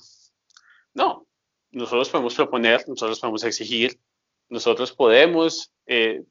[0.94, 1.28] No,
[1.72, 4.00] nosotros podemos proponer, nosotros podemos exigir,
[4.50, 6.24] nosotros podemos eh,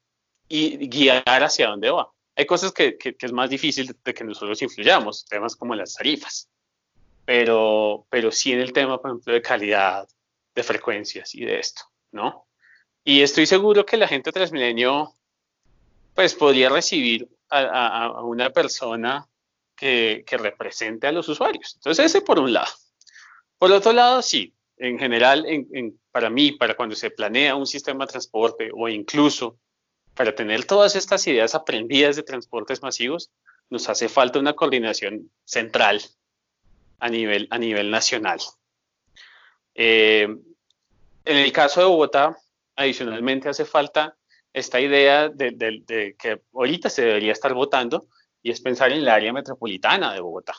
[0.48, 2.10] y guiar hacia dónde va.
[2.38, 6.48] Hay cosas que, es más difícil de que nosotros influyamos, temas como las tarifas,
[7.24, 10.08] pero, pero sí en el tema, por ejemplo, de calidad,
[10.54, 11.82] de frecuencias y de esto,
[12.12, 12.46] ¿no?
[13.02, 15.14] Y estoy seguro que la gente Transmilenio,
[16.14, 19.26] pues podría recibir a, a una persona
[19.74, 21.74] que, que represente a los usuarios.
[21.74, 22.70] Entonces, ese por un lado.
[23.58, 25.44] Por otro lado, sí, en general,
[26.12, 29.58] para mí, para cuando se planea un sistema de transporte o incluso
[30.18, 33.30] para tener todas estas ideas aprendidas de transportes masivos,
[33.70, 36.02] nos hace falta una coordinación central
[36.98, 38.40] a nivel, a nivel nacional.
[39.76, 40.24] Eh,
[41.24, 42.36] en el caso de Bogotá,
[42.74, 44.16] adicionalmente hace falta
[44.52, 48.08] esta idea de, que ahorita se debería estar votando
[48.42, 50.54] y es pensar en el área metropolitana de Bogotá.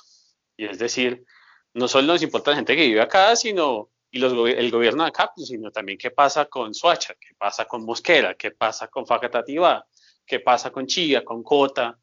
[0.55, 1.25] Y es decir,
[1.73, 5.31] no solo nos importa la gente que vive acá, sino y el gobierno de acá,
[5.35, 9.85] pues, sino también qué pasa con Soacha, qué pasa con Mosquera, qué pasa con Facatativá,
[10.25, 11.97] qué pasa con Chía, con Cota,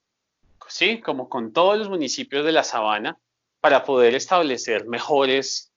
[0.69, 3.19] sí, como con todos los municipios de la sabana,
[3.61, 5.73] para poder establecer mejores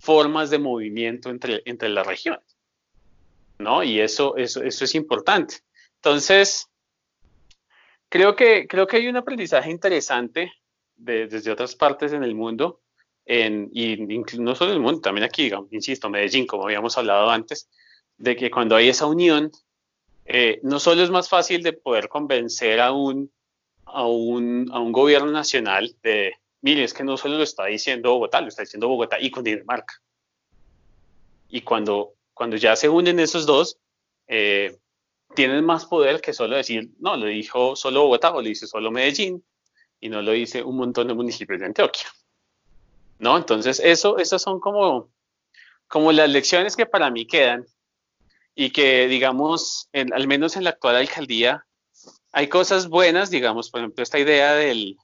[0.00, 2.56] formas de movimiento entre, entre las regiones.
[3.58, 3.82] ¿No?
[3.82, 5.56] Y eso, eso, eso es importante.
[5.96, 6.68] Entonces,
[8.08, 10.52] creo que, creo que hay un aprendizaje interesante
[10.96, 12.80] desde otras partes en el mundo
[13.28, 17.68] y no solo en el mundo, también aquí, insisto, Medellín, como habíamos hablado antes,
[18.16, 19.52] de que cuando hay esa unión,
[20.24, 23.30] eh, no solo es más fácil de poder convencer a un,
[23.84, 28.12] a un, a un gobierno nacional de, mire, es que no solo lo está diciendo
[28.12, 30.00] Bogotá, lo está diciendo Bogotá y Cundinamarca.
[31.50, 33.78] Y cuando, cuando ya se unen esos dos,
[34.26, 34.78] eh,
[35.34, 38.90] tienen más poder que solo decir, no, lo dijo solo Bogotá o lo dice solo
[38.90, 39.44] Medellín
[40.00, 42.06] y no lo dice un montón de municipios de Antioquia.
[43.18, 43.36] ¿No?
[43.36, 45.10] Entonces, eso, esas son como,
[45.86, 47.66] como las lecciones que para mí quedan
[48.54, 51.64] y que, digamos, al menos en la actual alcaldía,
[52.32, 54.96] hay cosas buenas, digamos, por ejemplo, esta idea del,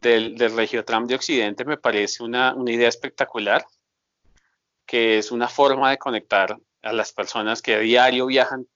[0.00, 3.64] del, del Regiotram de Occidente me parece una, una idea espectacular,
[4.84, 8.66] que es una forma de conectar a las personas que a diario viajan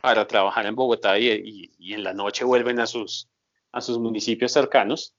[0.00, 3.28] para trabajar en Bogotá y, y, en la noche vuelven a sus,
[3.72, 5.14] a sus municipios cercanos.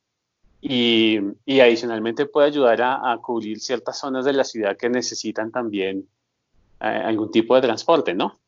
[0.67, 5.51] Y, y adicionalmente puede ayudar a, a, cubrir ciertas zonas de la ciudad que necesitan
[5.51, 6.07] también
[6.79, 8.39] eh, algún tipo de transporte, ¿no?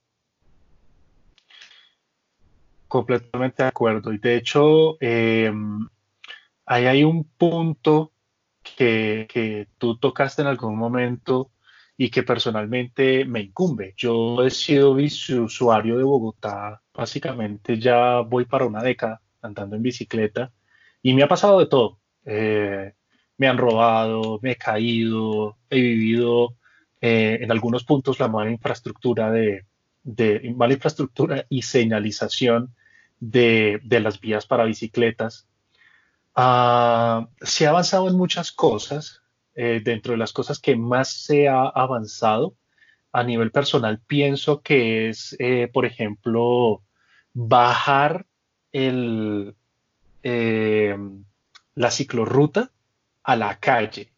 [2.87, 4.11] Completamente de acuerdo.
[4.11, 5.53] Y de hecho, eh,
[6.65, 8.13] ahí hay un punto
[8.75, 11.51] que, que, tú tocaste en algún momento
[11.97, 13.93] y que personalmente me incumbe.
[13.95, 20.51] Yo he sido usuario de Bogotá, básicamente ya voy para una década andando en bicicleta
[21.03, 21.99] y me ha pasado de todo.
[22.27, 22.93] Eh,
[23.37, 26.55] me han robado, me he caído, he vivido
[26.99, 29.63] eh, en algunos puntos la mala infraestructura de,
[30.55, 32.75] mala infraestructura y señalización
[33.19, 35.47] de, de las vías para bicicletas.
[36.35, 39.21] Uh, se ha avanzado en muchas cosas,
[39.55, 42.55] eh, dentro de las cosas que más se ha avanzado
[43.11, 45.35] a nivel personal, pienso que es,
[45.73, 46.83] por ejemplo,
[47.33, 48.27] bajar
[48.71, 49.55] el,
[51.77, 52.71] la ciclorruta
[53.23, 54.11] a la calle.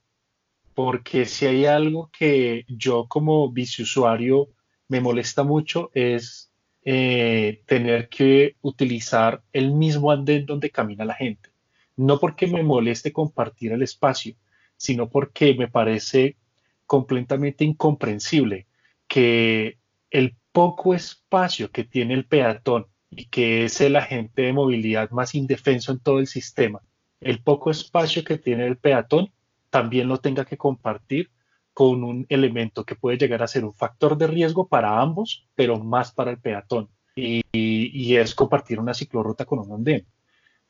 [0.74, 4.47] Porque si hay algo que yo como biciusuario
[4.88, 6.51] me molesta mucho es
[6.84, 11.49] eh, tener que utilizar el mismo andén donde camina la gente.
[11.97, 14.36] No porque me moleste compartir el espacio,
[14.78, 16.38] sino porque me parece
[16.86, 18.68] completamente incomprensible
[19.05, 19.80] que
[20.12, 25.36] el poco espacio que tiene el peatón y que es el agente de movilidad más
[25.36, 26.82] indefenso en todo el sistema,
[27.22, 29.32] el poco espacio que tiene el peatón
[29.70, 31.30] también lo tenga que compartir
[31.74, 35.80] con un elemento que puede llegar a ser un factor de riesgo para ambos, pero
[35.80, 40.05] más para el peatón, y, es compartir una ciclorruta con un andén.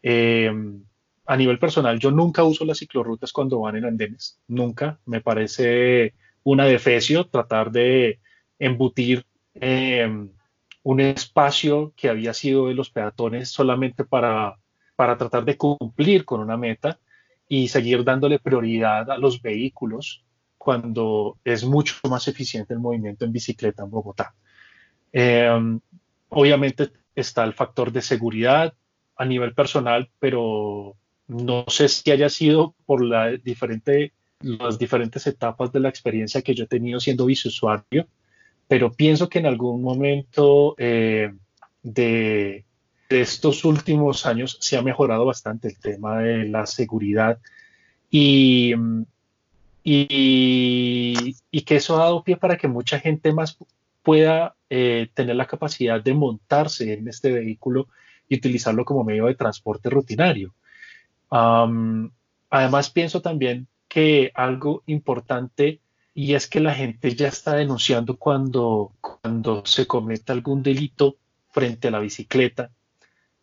[0.04, 0.52] Eh,
[1.26, 5.00] a nivel personal, yo nunca uso las ciclorrutas cuando van en andenes, nunca.
[5.06, 8.20] Me parece una defecio tratar de
[8.58, 10.08] embutir eh,
[10.84, 14.58] un espacio que había sido de los peatones solamente para,
[15.00, 17.00] para tratar de cumplir con una meta
[17.48, 20.26] y seguir dándole prioridad a los vehículos
[20.58, 24.36] cuando es mucho más eficiente el movimiento en bicicleta en Bogotá.
[25.14, 25.50] Eh,
[26.28, 28.74] obviamente está el factor de seguridad
[29.16, 30.98] a nivel personal, pero
[31.30, 36.54] no sé si haya sido por la diferente, las diferentes etapas de la experiencia que
[36.54, 38.06] yo he tenido siendo viceusuario,
[38.68, 41.32] pero pienso que en algún momento eh,
[41.84, 42.66] de,
[43.10, 47.40] estos últimos años se ha mejorado bastante el tema de la seguridad
[48.10, 48.74] y,
[49.84, 53.58] que eso ha dado pie para que mucha gente más
[54.04, 57.88] pueda eh, tener la capacidad de montarse en este vehículo
[58.28, 60.54] y utilizarlo como medio de transporte rutinario.
[61.30, 65.80] Además, pienso también que algo importante
[66.14, 71.18] y es que la gente ya está denunciando cuando, cuando se comete algún delito
[71.52, 72.72] frente a la bicicleta.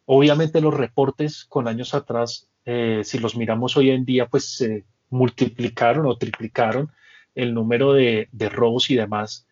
[0.07, 4.85] Obviamente los reportes con años atrás, eh, si los miramos hoy en día, pues se
[5.11, 6.91] multiplicaron o triplicaron
[7.35, 9.47] el número de, robos y demás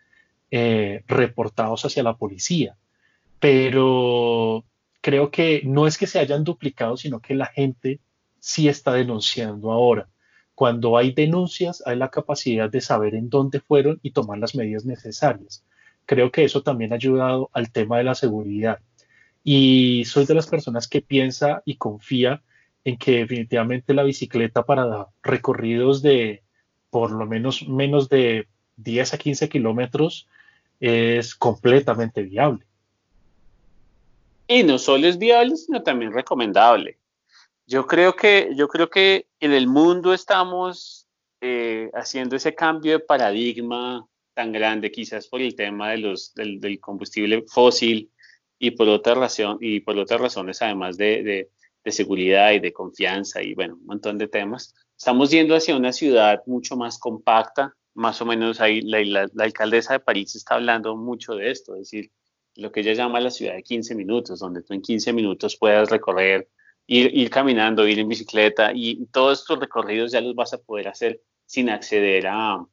[0.50, 2.76] eh, reportados hacia la policía.
[3.40, 4.64] Pero
[5.00, 8.00] creo que no es que se hayan duplicado, sino que la gente
[8.38, 10.09] sí está denunciando ahora.
[10.55, 14.84] Cuando hay denuncias, hay la capacidad de saber en dónde fueron y tomar las medidas
[14.84, 15.64] necesarias.
[16.07, 18.78] Creo que eso también ha ayudado al tema de la seguridad.
[19.45, 22.42] Y soy de las personas que piensa y confía
[22.82, 26.42] en que definitivamente la bicicleta para recorridos de
[26.90, 30.26] por lo menos menos de 10 a 15 kilómetros
[30.80, 32.64] es completamente viable.
[34.47, 36.99] Y no solo es viable, sino también recomendable.
[37.66, 41.07] Yo creo que, yo creo que en el mundo estamos
[41.40, 46.61] eh, haciendo ese cambio de paradigma tan grande, quizás por el tema de los, del,
[46.61, 48.11] del combustible fósil
[48.59, 51.50] y por otra razón, y por otras razones, además de, de,
[51.84, 54.74] de, seguridad y de confianza y bueno, un montón de temas.
[54.96, 59.44] Estamos yendo hacia una ciudad mucho más compacta, más o menos ahí la, la, la
[59.44, 62.11] alcaldesa de París está hablando mucho de esto, es decir,
[62.57, 65.90] lo que ella llama la ciudad de 15 minutos, donde tú en 15 minutos puedas
[65.90, 66.48] recorrer
[66.86, 71.20] ir, caminando, ir en bicicleta y, todos estos recorridos ya los vas a poder hacer
[71.46, 72.64] sin acceder a,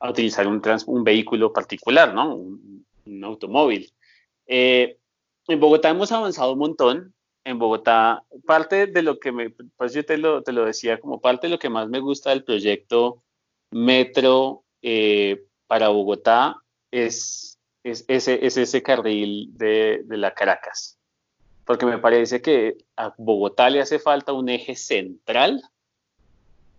[0.00, 2.34] utilizar un, un, vehículo particular, ¿no?
[2.34, 2.84] Un,
[3.22, 3.92] automóvil.
[4.46, 4.98] Eh,
[5.48, 7.14] en Bogotá hemos avanzado un montón.
[7.44, 11.20] En Bogotá, parte de lo que me, pues yo te lo, te lo decía, como
[11.20, 13.22] parte de lo que más me gusta del proyecto
[13.70, 16.56] Metro eh, para Bogotá
[16.90, 20.98] es, es, ese, es ese carril de, de la Caracas
[21.64, 25.62] porque me parece que a Bogotá le hace falta un eje central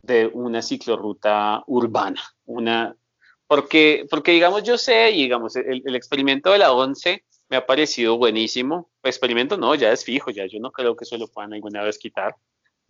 [0.04, 2.96] de una ciclorruta urbana, una
[3.48, 8.18] porque, porque digamos yo sé, y digamos el, experimento de la 11 me ha parecido
[8.18, 11.84] buenísimo, experimento no, ya es fijo, ya yo no creo que eso lo puedan alguna
[11.84, 12.36] vez quitar.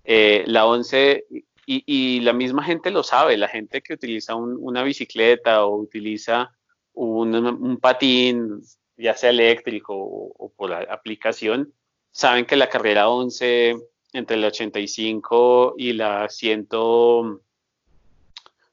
[0.03, 4.83] Eh, la 11 y, y, la misma gente lo sabe, la gente que utiliza una
[4.83, 6.51] bicicleta o utiliza
[6.93, 8.61] un, patín,
[8.97, 11.73] ya sea eléctrico o, por aplicación,
[12.11, 13.75] saben que la carrera 11
[14.13, 16.67] entre el 85 y la 100,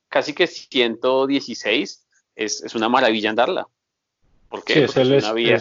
[0.09, 2.07] casi que 116,
[2.37, 3.67] es, es una maravilla andarla.
[4.53, 4.87] ¿Por qué?
[4.87, 5.59] Porque es, una vía.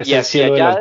[0.00, 0.80] y, hacia allá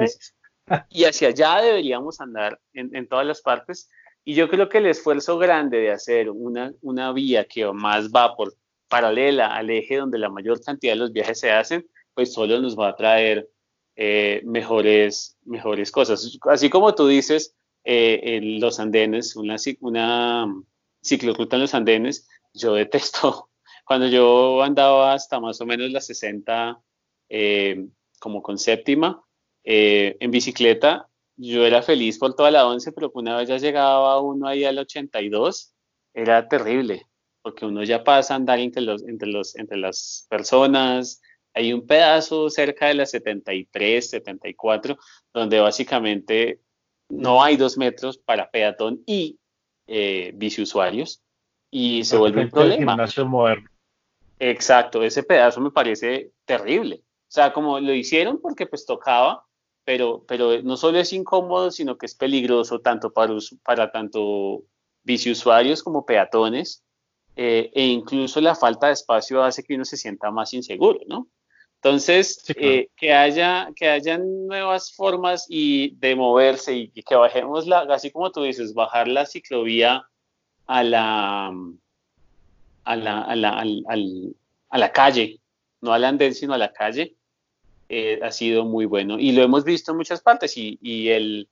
[0.89, 3.91] y hacia allá deberíamos andar en, en, todas las partes.
[4.25, 8.35] Y yo creo que el esfuerzo grande de hacer una, una vía que más va
[8.35, 8.55] por
[8.87, 12.77] paralela al eje donde la mayor cantidad de los viajes se hacen, pues solo nos
[12.77, 13.47] va a traer
[13.95, 16.39] eh, mejores, mejores cosas.
[16.41, 20.55] Así como tú dices, eh, en los andenes, una, una
[21.03, 23.48] ciclorruta en los andenes, yo detesto.
[23.89, 26.79] Cuando yo andaba hasta más o menos la 60
[27.27, 27.87] eh,
[28.19, 29.23] como con séptima
[29.63, 34.47] en bicicleta, yo era feliz por toda la 11, pero una vez ya llegaba uno
[34.47, 35.73] ahí al 82,
[36.13, 37.07] era terrible,
[37.41, 41.19] porque uno ya pasa a andar entre, los, entre, los, entre las personas,
[41.55, 44.97] hay un pedazo cerca de las 73, 74,
[45.33, 46.61] donde básicamente
[47.09, 49.39] no hay dos metros para peatón y
[49.87, 51.23] eh, biciusuarios
[51.71, 52.95] y se vuelve un problema.
[53.25, 53.69] moderno.
[54.39, 57.03] Exacto, ese pedazo me parece terrible.
[57.03, 59.45] O sea, como lo hicieron porque pues tocaba,
[59.83, 63.33] pero, pero no solo es incómodo, sino que es peligroso tanto para,
[63.63, 64.63] para tanto
[65.03, 66.83] biciusuarios como peatones,
[67.35, 71.27] eh, e incluso la falta de espacio hace que uno se sienta más inseguro, ¿no?
[71.81, 77.81] Entonces, eh, que, haya, que hayan nuevas formas y de moverse y, que bajemos, la,
[77.81, 80.03] así como tú dices, bajar la ciclovía
[80.65, 81.53] a la,
[82.84, 83.63] a la, a la,
[84.69, 85.39] a la calle,
[85.82, 87.15] no al andén, sino a la calle,
[87.89, 89.17] eh, ha sido muy bueno.
[89.19, 91.47] Y lo hemos visto en muchas partes y, el,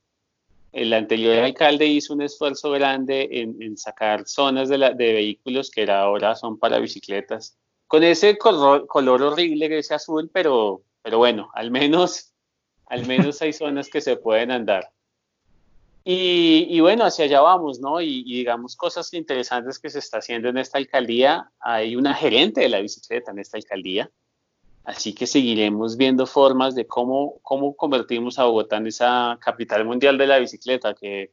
[0.92, 6.78] anterior alcalde hizo un esfuerzo grande en, sacar zonas de, vehículos que ahora son para
[6.78, 7.58] bicicletas
[7.88, 12.32] con ese color, color horrible, ese azul, pero, bueno, al menos
[12.86, 14.92] hay zonas que se pueden andar.
[16.04, 18.00] Y, y, bueno, hacia allá vamos, ¿no?
[18.00, 21.50] Y, digamos cosas interesantes que se está haciendo en esta alcaldía.
[21.60, 24.10] Hay una gerente de la bicicleta en esta alcaldía.
[24.84, 30.16] Así que seguiremos viendo formas de cómo, cómo convertimos a Bogotá en esa capital mundial
[30.16, 31.32] de la bicicleta, que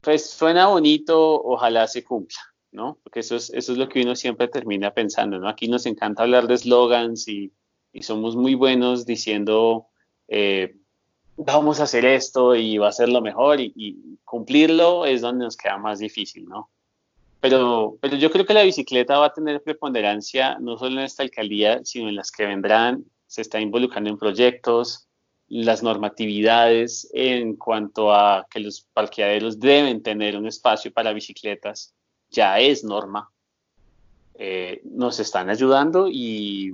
[0.00, 2.38] pues suena bonito, ojalá se cumpla.
[2.76, 2.98] ¿no?
[3.02, 5.48] Porque eso es, eso es lo que uno siempre termina pensando, ¿no?
[5.48, 7.52] Aquí nos encanta hablar de slogans y,
[8.02, 9.86] somos muy buenos diciendo,
[10.28, 10.76] eh,
[11.36, 15.56] vamos a hacer esto y va a ser lo mejor y, cumplirlo es donde nos
[15.56, 16.68] queda más difícil, ¿no?
[17.40, 21.22] Pero, pero yo creo que la bicicleta va a tener preponderancia no solo en esta
[21.22, 25.06] alcaldía, sino en las que vendrán, se está involucrando en proyectos,
[25.48, 31.94] las normatividades en cuanto a que los parqueaderos deben tener un espacio para bicicletas
[32.30, 33.30] ya es norma.
[34.34, 36.72] Eh, nos están ayudando y,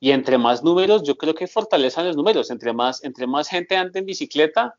[0.00, 2.50] y entre más números, yo creo que fortalecen los números.
[2.50, 4.74] Entre más, entre más gente ande en bicicleta,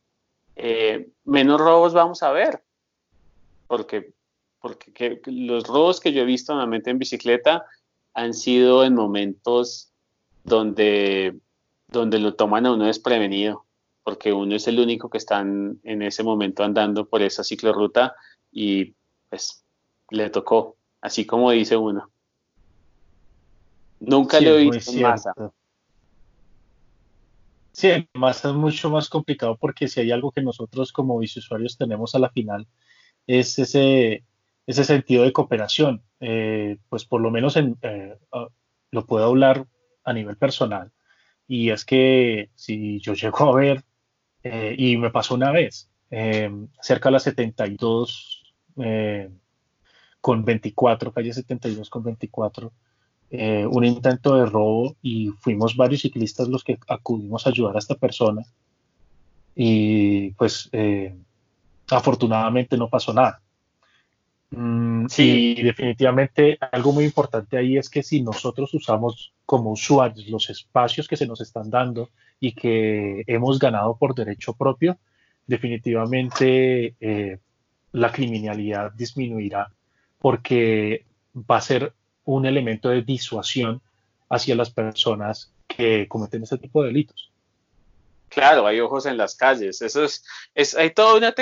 [0.56, 2.64] eh, menos robos vamos a ver.
[3.68, 4.14] Porque,
[4.60, 7.66] porque los robos que yo he visto normalmente en bicicleta
[8.16, 9.92] han sido en momentos
[10.44, 11.40] donde,
[11.88, 13.66] donde lo toman a uno desprevenido,
[14.04, 18.16] porque uno es el único que está en ese momento andando por esa ciclorruta
[18.52, 18.96] y
[19.30, 19.64] pues
[20.10, 22.11] le tocó, así como dice uno.
[24.02, 25.34] Nunca lo he visto en masa.
[27.72, 31.78] Sí, en masa es mucho más complicado porque si hay algo que nosotros como usuarios
[31.78, 32.68] tenemos a la final
[33.28, 34.26] es ese,
[34.66, 36.04] ese sentido de cooperación.
[36.20, 38.48] Eh, pues por lo menos en, eh, ah,
[38.90, 39.68] lo puedo hablar
[40.04, 40.92] a nivel personal.
[41.48, 43.84] Y es que si yo llego a ver,
[44.44, 45.90] eh, y me pasó una vez,
[46.82, 48.54] cerca de las 72
[50.20, 52.74] con 24, calle 72 con 24,
[53.32, 57.80] eh, un intento de robo y fuimos varios ciclistas los que acudimos a ayudar a
[57.80, 58.44] esta persona.
[59.56, 61.16] Y pues eh,
[61.90, 63.42] afortunadamente no pasó nada.
[64.50, 65.56] Mm, sí.
[65.58, 71.08] Y definitivamente algo muy importante ahí es que si nosotros usamos como usuarios los espacios
[71.08, 74.98] que se nos están dando y que hemos ganado por derecho propio,
[75.48, 77.40] definitivamente eh,
[77.94, 79.72] la criminalidad disminuirá
[80.20, 81.94] porque va a ser
[82.36, 83.82] un elemento de disuasión
[84.30, 87.32] hacia las personas que cometen este tipo de delitos.
[88.30, 89.82] Claro, hay ojos en las calles.
[89.82, 90.24] Eso es,
[90.76, 91.34] hay toda una,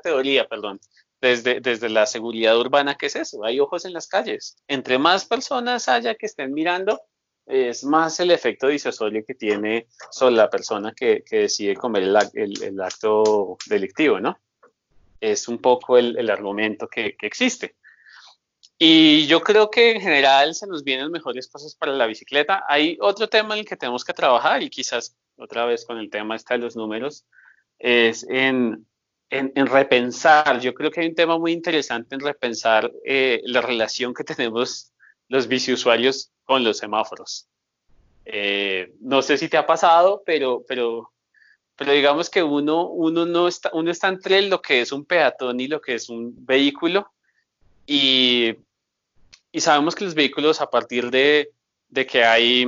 [0.00, 0.80] teoría, perdón,
[1.20, 3.42] desde, desde la seguridad urbana que es eso.
[3.44, 4.58] Hay ojos en las calles.
[4.68, 7.00] Entre más personas haya que estén mirando,
[7.46, 13.56] es más el efecto disuasorio que tiene sobre la persona que, decide comer el, acto
[13.64, 14.38] delictivo, ¿no?
[15.18, 17.77] Es un poco el, argumento que existe.
[18.78, 22.64] Y yo creo que en general se nos vienen mejores cosas para la bicicleta.
[22.68, 26.10] Hay otro tema en el que tenemos que trabajar y quizás otra vez con el
[26.10, 27.24] tema está de los números,
[27.78, 28.86] es en,
[29.30, 30.60] en, repensar.
[30.60, 34.92] Yo creo que hay un tema muy interesante en repensar eh, la relación que tenemos
[35.28, 37.48] los biciusuarios con los semáforos.
[38.24, 41.12] Eh, no sé si te ha pasado, pero, pero,
[41.76, 45.60] pero digamos que uno, uno, no está, uno está entre lo que es un peatón
[45.60, 47.12] y lo que es un vehículo.
[47.86, 48.54] Y
[49.52, 51.50] y sabemos que los vehículos a partir de,
[51.88, 52.66] de que hay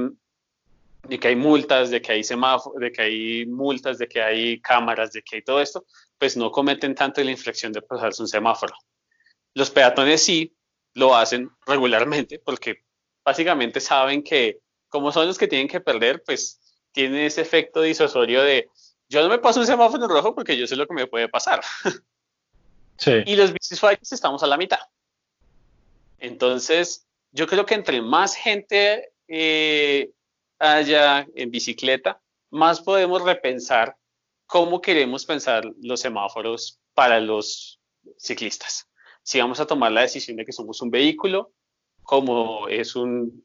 [1.08, 4.60] de que hay multas, de que hay semáforos, de que hay multas, de que hay
[4.60, 5.84] cámaras, de que hay todo esto,
[6.18, 8.74] pues no cometen tanto la infracción de pasarse un semáforo.
[9.54, 10.54] Los peatones sí
[10.94, 12.84] lo hacen regularmente porque
[13.24, 16.60] básicamente saben que como son los que tienen que perder, pues
[16.92, 18.68] tiene ese efecto disuasorio de
[19.08, 21.60] yo no me paso un semáforo rojo porque yo sé lo que me puede pasar.
[22.96, 23.12] Sí.
[23.24, 24.80] Y los bicisuarios estamos a la mitad.
[26.20, 30.10] Entonces, yo creo que entre más gente eh,
[30.58, 33.96] haya en bicicleta, más podemos repensar
[34.46, 37.80] cómo queremos pensar los semáforos para los
[38.18, 38.88] ciclistas.
[39.22, 41.52] Si vamos a tomar la decisión de que somos un vehículo,
[42.02, 43.44] como es un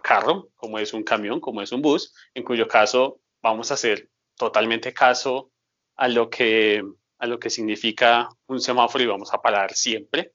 [0.00, 4.08] carro, como es un camión, como es un bus, en cuyo caso vamos a hacer
[4.36, 5.50] totalmente caso
[5.96, 6.82] a lo que,
[7.18, 10.32] a lo que significa un semáforo y vamos a parar siempre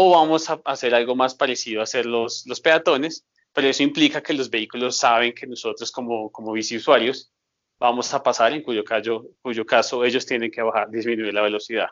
[0.00, 4.22] o vamos a hacer algo más parecido a hacer los, los peatones, pero eso implica
[4.22, 7.32] que los vehículos saben que nosotros como, como usuarios
[7.80, 11.88] vamos a pasar, en cuyo caso, cuyo caso ellos tienen que bajar, disminuir la velocidad.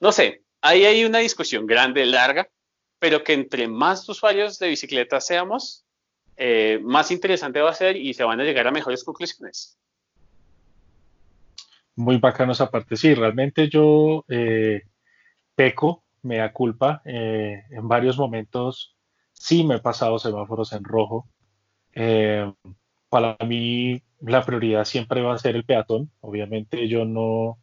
[0.00, 2.48] No sé, ahí hay una discusión grande, larga,
[2.98, 5.86] pero que entre más usuarios de bicicleta seamos,
[6.36, 9.78] eh, más interesante va a ser y se van a llegar a mejores conclusiones.
[11.94, 12.96] Muy bacano esa parte.
[12.96, 14.82] Sí, realmente yo eh,
[15.54, 17.02] peco me da culpa.
[17.04, 18.96] Eh, en varios momentos
[19.32, 21.28] sí me he pasado semáforos en rojo.
[21.92, 22.52] Eh,
[23.08, 26.10] para mí la prioridad siempre va a ser el peatón.
[26.20, 27.58] Obviamente yo no,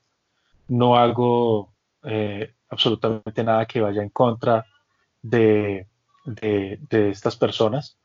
[0.67, 4.65] no hago eh, absolutamente nada que vaya en contra
[5.21, 5.87] de,
[6.25, 7.99] de, estas personas.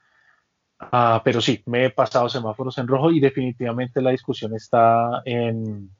[0.78, 5.90] Ah, pero sí, me he pasado semáforos en rojo y definitivamente la discusión está en,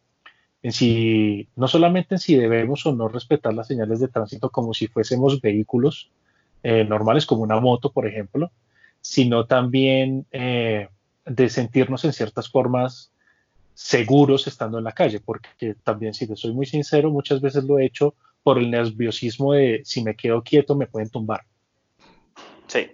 [0.63, 4.75] en si, no solamente en si debemos o no respetar las señales de tránsito como
[4.75, 6.11] si fuésemos vehículos
[6.63, 8.51] eh, normales, como una moto, por ejemplo,
[9.01, 10.89] sino también eh,
[11.25, 13.13] de sentirnos en ciertas formas
[13.75, 17.79] seguros estando en la calle, porque también, si te soy muy sincero, muchas veces lo
[17.79, 21.45] he hecho por el nerviosismo de si me quedo quieto me pueden tumbar.
[22.67, 22.91] Sí,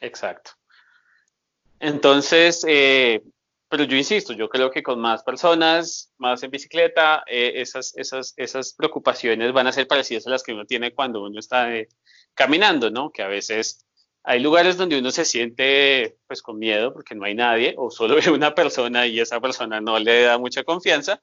[0.00, 0.52] exacto.
[1.78, 3.22] Entonces, eh,
[3.68, 8.34] pero yo insisto, yo creo que con más personas, más en bicicleta, eh, esas, esas,
[8.36, 11.88] esas preocupaciones van a ser parecidas a las que uno tiene cuando uno está eh,
[12.34, 13.10] caminando, ¿no?
[13.10, 13.84] Que a veces
[14.22, 18.16] hay lugares donde uno se siente pues con miedo porque no hay nadie o solo
[18.24, 21.20] ve una persona y esa persona no le da mucha confianza.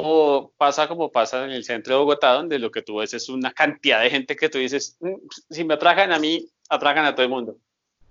[0.00, 3.28] O pasa como pasa en el centro de Bogotá, donde lo que tú ves es
[3.28, 5.14] una cantidad de gente que tú dices, mm,
[5.50, 7.56] si me atragan a mí, atragan a todo el mundo.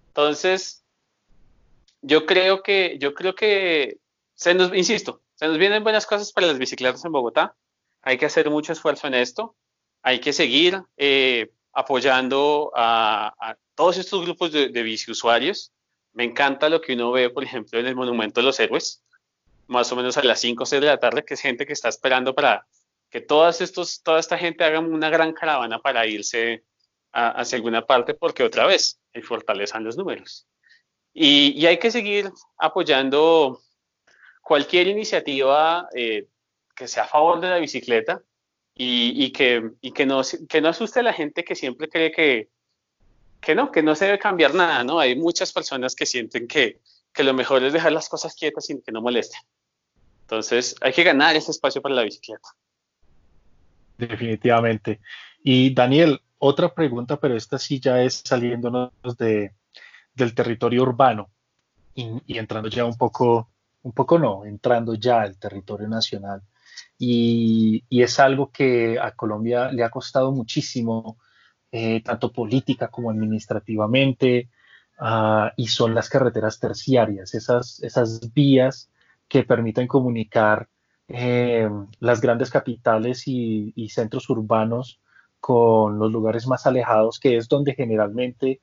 [0.08, 0.84] Entonces,
[2.02, 4.00] yo creo que, yo creo que,
[4.36, 7.56] se nos, insisto, se nos vienen buenas cosas para las bicicletas en Bogotá.
[8.02, 9.56] Hay que hacer mucho esfuerzo en esto.
[10.04, 15.74] Hay que seguir eh, apoyando a, todos estos grupos de, de biciusuarios.
[16.14, 19.04] Me encanta lo que uno ve, por ejemplo, en el Monumento de los Héroes,
[19.68, 21.74] más o menos a las 5 o 6 de la tarde, que es gente que
[21.74, 22.66] está esperando para
[23.10, 26.64] que todas estos, toda esta gente haga una gran caravana para irse
[27.12, 30.48] hacia alguna parte, porque otra vez, hay fortalezan los números.
[31.14, 33.62] Y, hay que seguir apoyando
[34.42, 36.28] cualquier iniciativa eh,
[36.76, 38.22] que sea a favor de la bicicleta
[38.76, 39.72] y, que,
[40.06, 40.20] no,
[40.70, 44.84] asuste a la gente que siempre cree que, no, que no se debe cambiar nada,
[44.84, 45.00] ¿no?
[45.00, 46.80] Hay muchas personas que sienten que,
[47.12, 49.42] que lo mejor es dejar las cosas quietas sin que no molesten.
[50.22, 52.50] Entonces, hay que ganar ese espacio para la bicicleta.
[53.98, 55.00] definitivamente.
[55.44, 59.54] Y Daniel, otra pregunta, pero esta sí ya es saliéndonos de,
[60.18, 61.30] del territorio urbano
[61.96, 63.50] y, entrando ya un poco,
[63.84, 66.42] un poco no, entrando ya al territorio nacional.
[67.00, 71.18] Y, es algo que a Colombia le ha costado muchísimo,
[71.72, 74.50] eh, tanto política como administrativamente,
[75.00, 78.90] ah, y son las carreteras terciarias, esas, esas vías
[79.28, 80.70] que permiten comunicar
[81.08, 81.70] eh,
[82.00, 85.00] las grandes capitales y, y, centros urbanos
[85.40, 88.62] con los lugares más alejados, que es donde generalmente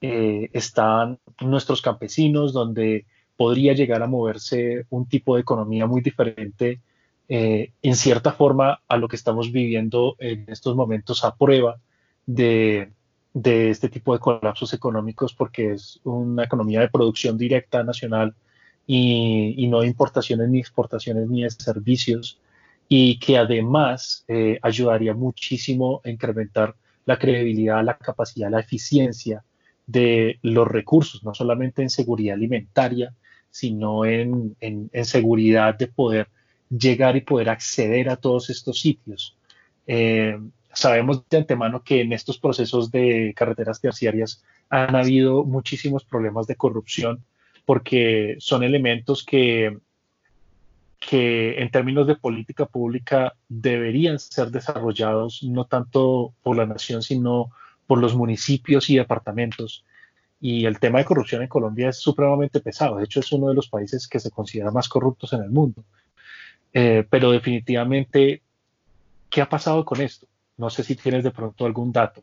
[0.00, 3.06] eh, están nuestros campesinos, donde
[3.36, 6.80] podría llegar a moverse un tipo de economía muy diferente
[7.28, 11.76] eh, en cierta forma a lo que estamos viviendo en estos momentos a prueba
[12.24, 12.92] de,
[13.34, 18.34] este tipo de colapsos económicos porque es una economía de producción directa nacional
[18.86, 22.38] y, no de importaciones ni exportaciones ni de servicios
[22.88, 29.42] y que además eh, ayudaría muchísimo a incrementar la credibilidad, la capacidad, la eficiencia
[29.86, 33.14] de los recursos, no solamente en seguridad alimentaria,
[33.50, 34.56] sino en,
[35.04, 36.28] seguridad de poder
[36.68, 39.36] llegar y poder acceder a todos estos sitios.
[39.86, 40.38] Eh,
[40.72, 46.56] sabemos de antemano que en estos procesos de carreteras terciarias han habido muchísimos problemas de
[46.56, 47.24] corrupción
[47.64, 49.78] porque son elementos que,
[51.00, 57.50] que en términos de política pública deberían ser desarrollados no tanto por la nación, sino
[57.86, 59.84] por los municipios y departamentos.
[60.40, 62.96] Y el tema de corrupción en Colombia es supremamente pesado.
[62.96, 65.84] De hecho, es uno de los países que se considera más corruptos en el mundo.
[66.72, 68.42] Eh, pero definitivamente,
[69.30, 70.26] ¿qué ha pasado con esto?
[70.58, 72.22] No sé si tienes de pronto algún dato.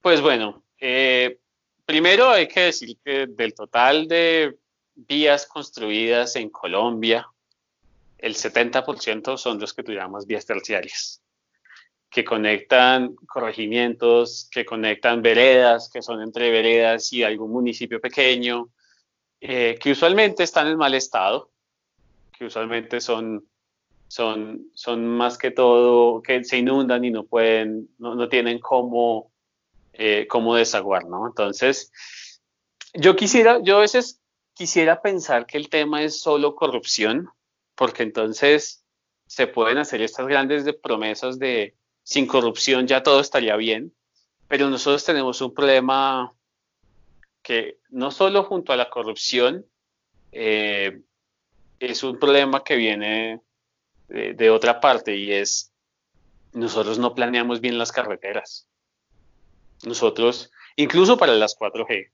[0.00, 1.38] Pues bueno, eh,
[1.84, 4.56] primero hay que decir que del total de
[4.94, 7.26] vías construidas en Colombia,
[8.18, 11.23] el 70% son los que tuviéramos vías terciarias
[12.14, 18.68] que conectan corregimientos, que conectan veredas, que son entre veredas y algún municipio pequeño,
[19.40, 21.50] eh, que usualmente están en mal estado,
[22.38, 23.44] que usualmente son,
[24.06, 29.32] son, son más que todo que se inundan y no pueden, no, no tienen cómo,
[29.92, 31.26] eh, cómo desaguar, ¿no?
[31.26, 31.90] Entonces,
[32.92, 34.20] yo quisiera, yo a veces
[34.52, 37.28] quisiera pensar que el tema es solo corrupción,
[37.74, 38.84] porque entonces
[39.26, 41.74] se pueden hacer estas grandes promesas de
[42.04, 43.92] sin corrupción ya todo estaría bien,
[44.46, 46.32] pero nosotros tenemos un problema
[47.42, 49.66] que no solo junto a la corrupción,
[50.32, 51.02] eh,
[51.80, 53.40] es un problema que viene
[54.08, 55.72] de, otra parte y es
[56.52, 58.68] nosotros no planeamos bien las carreteras.
[59.84, 62.10] Nosotros, incluso para las 4G,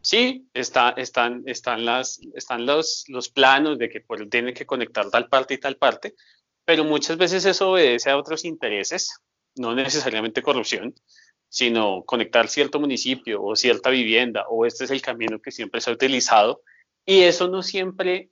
[0.00, 5.28] sí, está, están, están, las, están los, los planos de que tienen que conectar tal
[5.28, 6.14] parte y tal parte,
[6.64, 9.20] pero muchas veces eso obedece a otros intereses
[9.56, 10.94] no necesariamente corrupción,
[11.48, 15.90] sino conectar cierto municipio o cierta vivienda, o este es el camino que siempre se
[15.90, 16.62] ha utilizado,
[17.04, 18.30] y eso no siempre,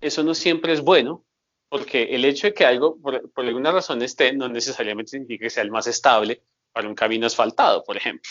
[0.00, 1.24] eso no siempre es bueno,
[1.68, 5.64] porque el hecho de que algo por, alguna razón esté no necesariamente significa que sea
[5.64, 8.30] el más estable para un camino asfaltado, por ejemplo.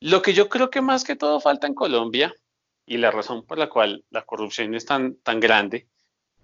[0.00, 2.34] Lo que yo creo que más que todo falta en Colombia,
[2.86, 5.86] y la razón por la cual la corrupción es tan, tan grande,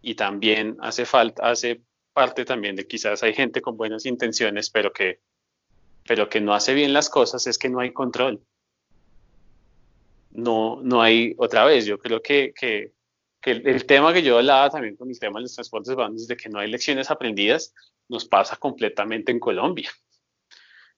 [0.00, 1.80] y también hace falta, hace
[2.16, 5.20] parte también de quizás hay gente con buenas intenciones, pero que,
[6.08, 8.42] pero que no hace bien las cosas, es que no hay control.
[10.30, 12.94] No, no hay, otra vez, yo creo que, que,
[13.42, 16.48] el, tema que yo hablaba también con el tema de los transportes urbanos, de que
[16.48, 17.74] no hay lecciones aprendidas,
[18.08, 19.90] nos pasa completamente en Colombia.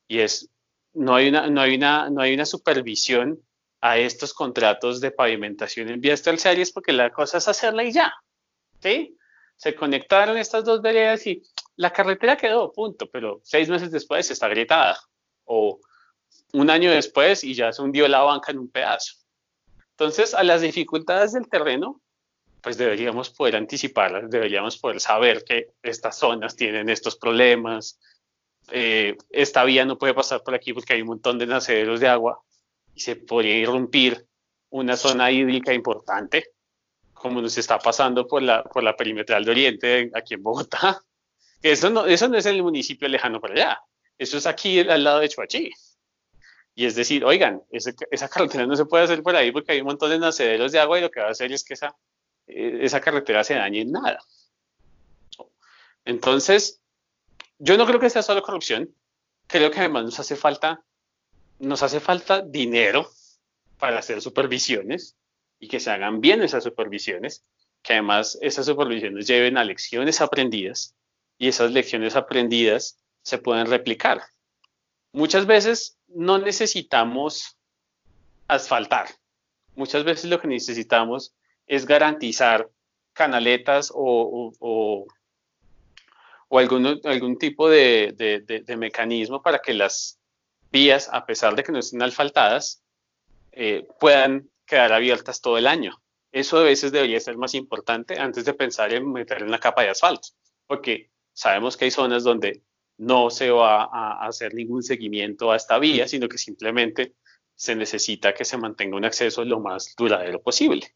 [0.07, 0.49] Y es,
[0.95, 3.43] no hay una, no hay una, no hay una supervisión
[3.81, 8.15] a estos contratos de pavimentación en vías terciarias porque la cosa es hacerla y ya.
[8.81, 9.18] ¿Sí?
[9.59, 11.43] Se conectaron estas dos veredas y
[11.77, 14.99] la carretera quedó, punto, pero seis meses después está agrietada
[15.45, 15.81] o
[16.53, 19.15] un año después y ya se hundió la banca en un pedazo.
[19.91, 22.01] Entonces, a las dificultades del terreno,
[22.63, 27.99] pues deberíamos poder anticiparlas, deberíamos poder saber que estas zonas tienen estos problemas,
[28.71, 32.07] eh, esta vía no puede pasar por aquí porque hay un montón de nacederos de
[32.07, 32.41] agua
[32.95, 34.25] y se podría irrumpir
[34.71, 36.53] una zona hídrica importante
[37.19, 41.03] como nos está pasando por la, por la perimetral de Oriente aquí en Bogotá.
[41.63, 43.81] Eso no, eso no es el municipio lejano para allá,
[44.17, 45.73] eso es aquí al lado de Chuachi.
[46.77, 49.89] Y es decir, oigan, esa carretera no se puede hacer por ahí porque hay un
[49.89, 51.97] montón de nacederos de agua y lo que va a hacer es que esa,
[52.47, 54.21] eh, esa carretera se dañe en nada.
[56.05, 56.81] Entonces,
[57.59, 58.95] yo no creo que sea solo corrupción,
[59.49, 60.85] creo que además nos hace falta,
[61.59, 63.11] nos hace falta dinero
[63.81, 65.18] para hacer supervisiones
[65.59, 67.45] y que se hagan bien esas supervisiones,
[67.83, 70.95] que además esas supervisiones lleven a lecciones aprendidas
[71.39, 74.23] y esas lecciones aprendidas se pueden replicar.
[75.13, 77.57] Muchas veces no necesitamos
[78.47, 79.09] asfaltar.
[79.75, 81.35] Muchas veces lo que necesitamos
[81.67, 82.69] es garantizar
[83.13, 85.07] canaletas o, o,
[86.59, 90.19] algún, algún, tipo de, mecanismo para que las
[90.71, 92.83] vías, a pesar de que no estén asfaltadas,
[93.53, 96.01] eh, puedan quedar abiertas todo el año.
[96.31, 99.89] Eso a veces debería ser más importante antes de pensar en meter una capa de
[99.89, 100.29] asfalto,
[100.67, 102.63] porque sabemos que hay zonas donde
[102.99, 107.15] no se va a hacer ningún seguimiento a esta vía, sino que simplemente
[107.55, 110.95] se necesita que se mantenga un acceso lo más duradero posible.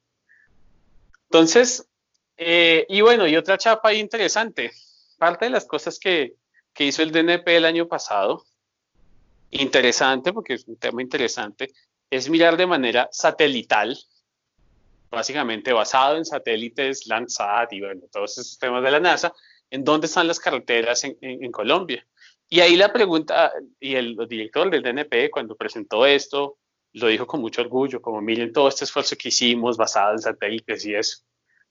[1.25, 1.89] Entonces,
[2.37, 4.71] eh, y bueno, y otra chapa interesante,
[5.19, 6.35] parte de las cosas que,
[6.75, 8.45] que hizo el DNP el año pasado,
[9.51, 11.73] interesante porque es un tema interesante,
[12.13, 13.99] es mirar de manera satelital
[15.11, 19.33] básicamente basado en satélites Landsat y bueno, todos esos temas de la NASA,
[19.71, 22.07] en dónde están las carreteras en, Colombia.
[22.51, 26.59] Y ahí la pregunta, y el, director del DNP cuando presentó esto,
[26.93, 30.85] lo dijo con mucho orgullo, como miren todo este esfuerzo que hicimos basado en satélites
[30.85, 31.23] y eso.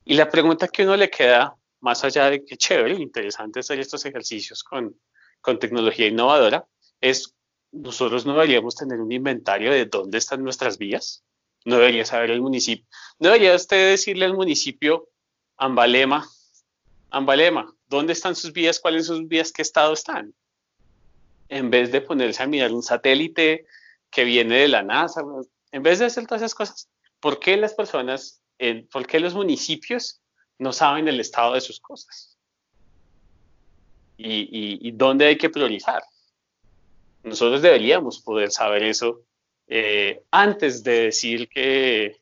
[0.06, 4.04] Y la pregunta que uno le queda, más allá de que chévere, interesante hacer estos
[4.06, 5.00] ejercicios con,
[5.40, 6.66] con tecnología innovadora,
[7.00, 7.36] es
[7.72, 11.24] nosotros no deberíamos tener un inventario de dónde están nuestras vías,
[11.66, 12.86] no debería saber el municipio.
[13.20, 15.08] No debería usted decirle al municipio,
[15.58, 16.28] Ambalema,
[17.12, 18.80] Ambalema, ¿dónde están sus vías?
[18.80, 19.52] ¿Cuáles son sus vías?
[19.52, 20.34] ¿Qué estado están?
[21.50, 23.66] En vez de ponerse a mirar un satélite
[24.10, 25.22] que viene de la NASA,
[25.72, 26.90] en vez de hacer todas esas cosas,
[27.20, 28.42] ¿por qué las personas,
[28.92, 30.22] por qué los municipios
[30.58, 32.38] no saben el estado de sus cosas?
[34.18, 36.04] Y, y dónde hay que priorizar.
[37.24, 39.22] Nosotros deberíamos poder saber eso
[39.68, 42.18] eh, antes de decir que,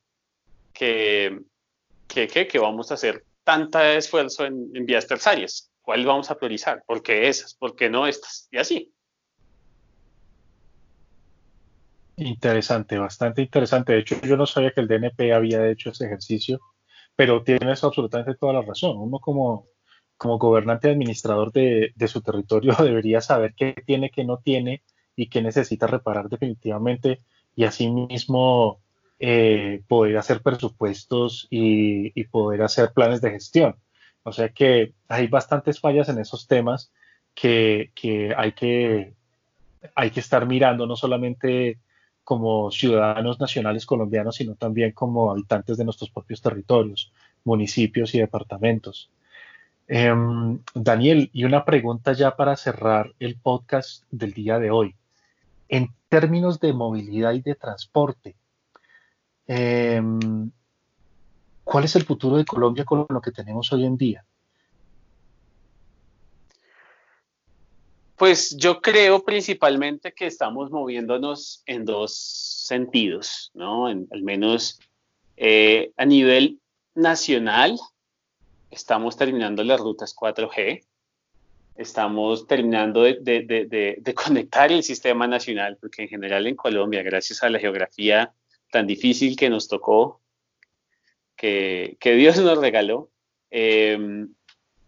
[0.73, 1.39] que,
[2.07, 5.71] que, vamos a hacer tanto esfuerzo en, vías terciarias.
[5.81, 6.83] ¿Cuál vamos a priorizar?
[6.85, 7.55] ¿Por qué esas?
[7.55, 8.47] ¿Por qué no estas?
[8.51, 8.93] Y así.
[12.17, 13.93] Interesante, bastante interesante.
[13.93, 16.59] De hecho, yo no sabía que el DNP había hecho ese ejercicio,
[17.15, 18.97] pero tienes absolutamente toda la razón.
[18.97, 19.67] Uno como,
[20.19, 24.83] como gobernante administrador de, su territorio debería saber qué tiene, qué no tiene
[25.15, 27.21] y qué necesita reparar definitivamente
[27.55, 28.81] y asimismo
[29.17, 33.77] eh, poder hacer presupuestos y, poder hacer planes de gestión.
[34.23, 36.91] O sea que hay bastantes fallas en esos temas
[37.33, 37.91] que,
[38.35, 39.13] hay, que
[39.95, 41.79] hay que estar mirando, no solamente
[42.25, 47.13] como ciudadanos nacionales colombianos, sino también como habitantes de nuestros propios territorios,
[47.45, 49.09] municipios y departamentos.
[49.91, 54.95] Em, Daniel, y una pregunta ya para cerrar el podcast del día de hoy.
[55.67, 58.35] En términos de movilidad y de transporte,
[59.47, 60.51] em,
[61.63, 64.23] ¿cuál es el futuro de Colombia con lo que tenemos hoy en día?
[68.15, 73.87] Pues yo creo principalmente que estamos moviéndonos en dos sentidos, ¿no?
[73.87, 74.79] al menos
[75.35, 76.59] eh, a nivel
[76.93, 77.79] nacional,
[78.69, 80.83] estamos terminando las rutas 4G,
[81.75, 87.59] estamos terminando de, conectar el sistema nacional, porque en general en Colombia, gracias a la
[87.59, 88.33] geografía
[88.71, 90.21] tan difícil que nos tocó,
[91.35, 93.09] que, Dios nos regaló,
[93.49, 94.33] em,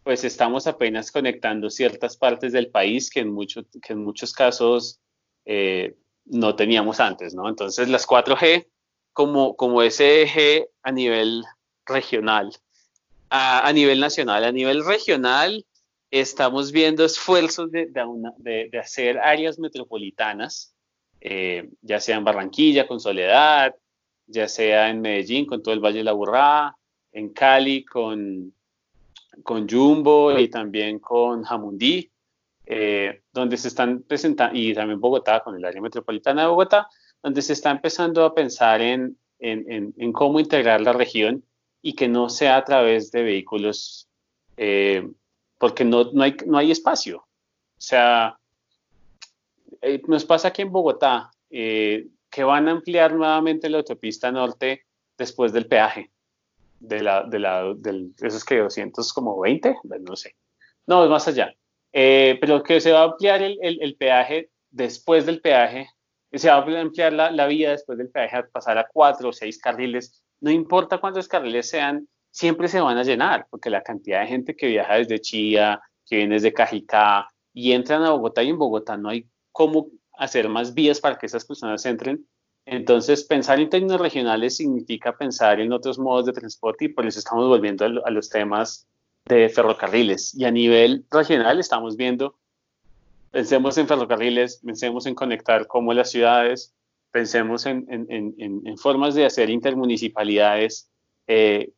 [0.03, 3.35] pues estamos apenas conectando ciertas partes del país que en,
[3.81, 4.99] que en muchos casos
[5.45, 5.95] eh,
[6.25, 7.47] no teníamos antes, ¿no?
[7.47, 8.67] Entonces las 4G
[9.13, 11.43] como, como ese eje a nivel
[11.85, 12.51] regional,
[13.31, 15.65] a, nivel nacional, a nivel regional,
[16.11, 20.75] estamos viendo esfuerzos de, de, hacer áreas metropolitanas,
[21.21, 23.73] eh, ya sea en Barranquilla con Soledad,
[24.27, 26.75] ya sea en Medellín con todo el Valle de la Burrá,
[27.13, 28.53] en Cali con,
[29.43, 32.11] con Jumbo y también con Jamundí,
[32.65, 36.89] eh, donde se están presentando, y también Bogotá con el área metropolitana de Bogotá,
[37.23, 41.45] donde se está empezando a pensar en, en, en, cómo integrar la región
[41.81, 44.07] y que no sea a través de vehículos
[44.57, 45.09] eh,
[45.57, 47.17] porque no, no, hay, no hay espacio.
[47.17, 48.37] O sea,
[49.81, 54.85] eh, nos pasa aquí en Bogotá eh, que van a ampliar nuevamente la autopista norte
[55.17, 56.11] después del peaje.
[56.79, 60.35] De la, de la, del, esos que 200 como 20, no sé.
[60.87, 61.53] No, es más allá.
[61.93, 65.89] Eh, pero que se va a ampliar el, el, peaje después del peaje,
[66.31, 69.33] se va a ampliar la, la vía después del peaje a pasar a cuatro o
[69.33, 74.21] seis carriles, no importa cuántos carriles sean, siempre se van a llenar, porque la cantidad
[74.21, 78.49] de gente que viaja desde Chía, que viene desde Cajicá y entran a Bogotá y
[78.49, 82.25] en Bogotá no hay cómo hacer más vías para que esas personas entren.
[82.65, 87.19] Entonces, pensar en términos regionales significa pensar en otros modos de transporte y por eso
[87.19, 88.87] estamos volviendo a, los temas
[89.25, 90.35] de ferrocarriles.
[90.35, 92.35] Y a nivel regional estamos viendo,
[93.31, 96.73] pensemos en ferrocarriles, pensemos en conectar como las ciudades,
[97.11, 100.89] pensemos en, formas de hacer intermunicipalidades
[101.27, 101.71] eh,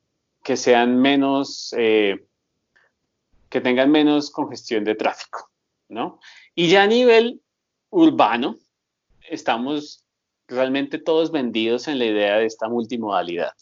[0.43, 2.23] que sean menos, eh,
[3.49, 5.49] que tengan menos congestión de tráfico,
[5.89, 6.19] ¿no?
[6.55, 7.41] Y ya a nivel
[7.89, 8.57] urbano,
[9.29, 10.05] estamos
[10.47, 13.53] realmente todos vendidos en la idea de esta multimodalidad,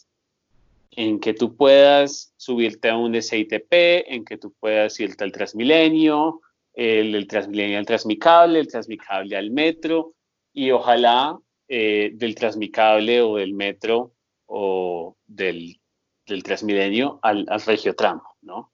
[0.91, 6.41] en que tú puedas subirte a un SITP, en que tú puedas irte al Transmilenio,
[6.73, 10.13] el, el Transmilenio al Transmicable, el Transmicable al metro,
[10.53, 11.39] y ojalá
[11.73, 14.11] eh, del Transmicable o del metro
[14.45, 15.79] o del,
[16.25, 18.73] del Transmilenio al, al Regiotramo, ¿no?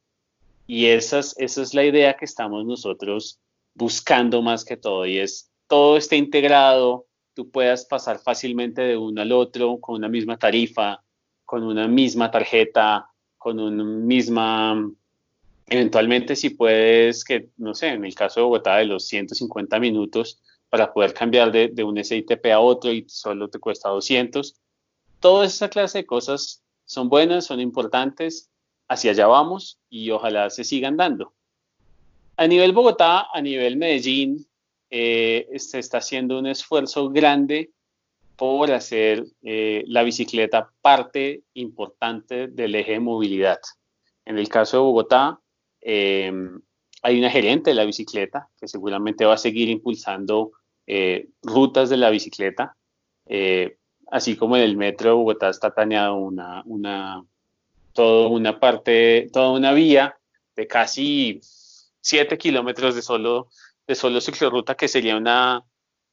[0.65, 3.40] Y esa esa es la idea que estamos nosotros
[3.76, 7.06] buscando más que todo, y es todo esté integrado,
[7.36, 11.03] tú puedas pasar fácilmente de uno al otro con una misma tarifa,
[11.45, 14.90] con una misma tarjeta, con una misma,
[15.68, 20.41] eventualmente si puedes, que no sé, en el caso de Bogotá de los 150 minutos
[20.69, 24.56] para poder cambiar de, de un SITP a otro y solo te cuesta 200.
[25.19, 28.49] Toda esa clase de cosas son buenas, son importantes,
[28.88, 31.34] hacia allá vamos y ojalá se sigan dando.
[32.38, 34.48] A nivel Bogotá, a nivel Medellín,
[34.89, 37.72] eh, se está haciendo un esfuerzo grande
[38.35, 43.60] por hacer eh, la bicicleta parte importante del eje de movilidad.
[44.23, 45.39] En el caso de Bogotá,
[45.81, 46.31] eh,
[47.08, 50.52] hay una gerente de la bicicleta que seguramente va a seguir impulsando
[51.44, 52.78] rutas de la bicicleta,
[54.10, 57.24] así como en el metro de Bogotá está planeado una, una,
[57.92, 60.18] toda una parte, toda una vía
[60.56, 61.42] de casi
[62.00, 63.50] 7 kilómetros de solo
[63.88, 65.64] de solo ciclorruta, que sería, una,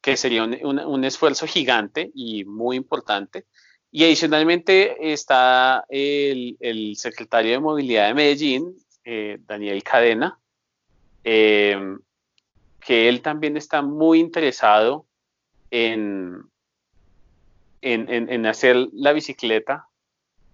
[0.00, 3.46] que sería un, esfuerzo gigante y muy importante.
[3.90, 10.38] Y adicionalmente está el, secretario de Movilidad de Medellín, eh, Daniel Cadena,
[11.24, 11.96] eh,
[12.80, 15.06] que él también está muy interesado
[15.70, 16.42] en,
[17.80, 19.88] en, hacer la bicicleta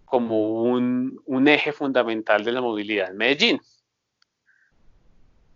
[0.05, 3.61] como un, un, eje fundamental de la movilidad en Medellín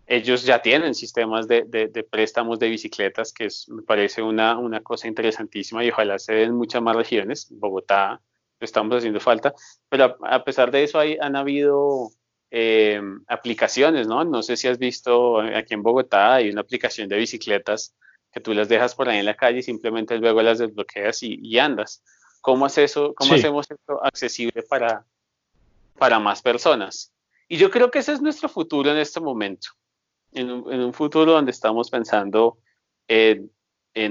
[0.07, 5.91] ellos ya tienen sistemas de, préstamos de bicicletas, que me parece una, cosa interesantísima y
[5.91, 7.49] ojalá se den muchas más regiones.
[7.51, 8.21] Bogotá
[8.61, 9.55] lo estamos haciendo falta,
[9.89, 12.11] pero a, pesar de eso hay, han habido
[12.57, 14.23] eh, aplicaciones, ¿no?
[14.23, 17.97] No sé si has visto aquí en Bogotá hay una aplicación de bicicletas
[18.33, 21.59] que tú las dejas por ahí en la calle y simplemente luego las desbloqueas y,
[21.59, 22.05] andas.
[22.41, 25.05] ¿Cómo, hace eso, cómo hacemos esto accesible para,
[25.99, 27.13] para más personas?
[27.49, 29.71] Y yo creo que ese es nuestro futuro en este momento
[30.35, 32.59] en un, futuro donde estamos pensando
[33.09, 33.51] en,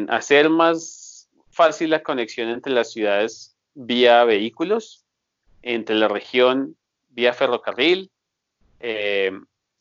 [0.09, 5.05] hacer más fácil la conexión entre las ciudades vía vehículos,
[5.61, 6.75] entre la región
[7.09, 8.11] vía ferrocarril
[8.83, 9.31] eh,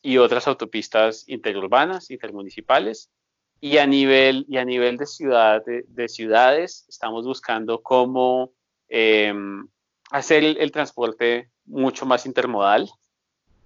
[0.01, 3.11] y otras autopistas interurbanas, intermunicipales.
[3.59, 8.51] Y a nivel, y a nivel de, ciudad, de, ciudades, estamos buscando cómo
[8.89, 9.33] eh,
[10.11, 12.89] hacer el, transporte mucho más intermodal,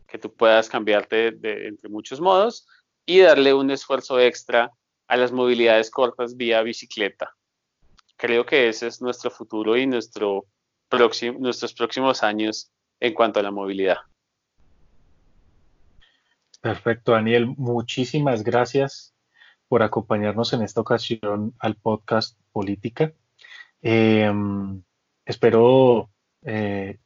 [0.07, 2.68] que tú puedas cambiarte de, entre muchos modos
[3.05, 4.72] y darle un esfuerzo extra
[5.07, 7.35] a las movilidades cortas vía bicicleta.
[8.18, 10.45] Creo que ese es nuestro futuro y nuestro
[10.89, 13.97] próximo, nuestros próximos años en cuanto a la movilidad.
[16.68, 17.48] Perfecto, Daniel.
[17.56, 19.15] Muchísimas gracias
[19.69, 23.14] por acompañarnos en esta ocasión al podcast Política.
[23.81, 24.84] Em,
[25.23, 26.10] espero
[26.44, 26.98] eh,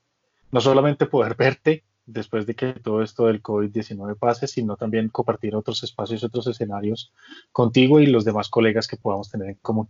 [0.52, 5.56] no solamente poder verte después de que todo esto del COVID-19 pase, sino también compartir
[5.56, 7.14] otros espacios, otros escenarios
[7.52, 9.88] contigo y los demás colegas que podamos tener en común.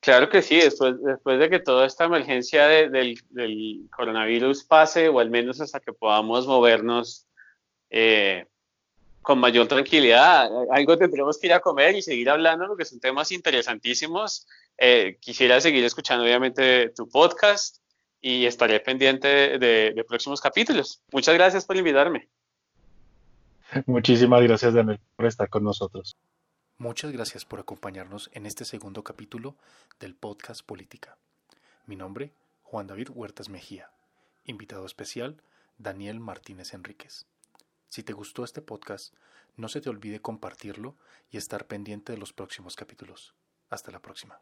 [0.00, 3.22] Claro que sí, después, después de que toda esta emergencia del,
[3.94, 7.28] coronavirus pase, o al menos hasta que podamos movernos
[7.90, 8.46] eh,
[9.22, 13.30] con mayor tranquilidad, algo tendremos que ir a comer y seguir hablando, porque son temas
[13.32, 14.46] interesantísimos.
[14.78, 17.76] Eh, quisiera seguir escuchando, obviamente, tu podcast
[18.20, 21.02] y estaré pendiente de, próximos capítulos.
[21.12, 22.28] Muchas gracias por invitarme.
[23.86, 26.16] Muchísimas gracias, Daniel, por estar con nosotros.
[26.78, 29.54] Muchas gracias por acompañarnos en este segundo capítulo
[30.00, 31.18] del podcast Política.
[31.86, 33.90] Mi nombre, Juan David Huertas Mejía.
[34.44, 35.42] Invitado especial,
[35.76, 37.26] Daniel Martínez Enríquez.
[37.90, 39.14] Si te gustó este podcast,
[39.56, 40.96] no se te olvide compartirlo
[41.28, 43.34] y estar pendiente de los próximos capítulos.
[43.68, 44.40] Hasta la próxima.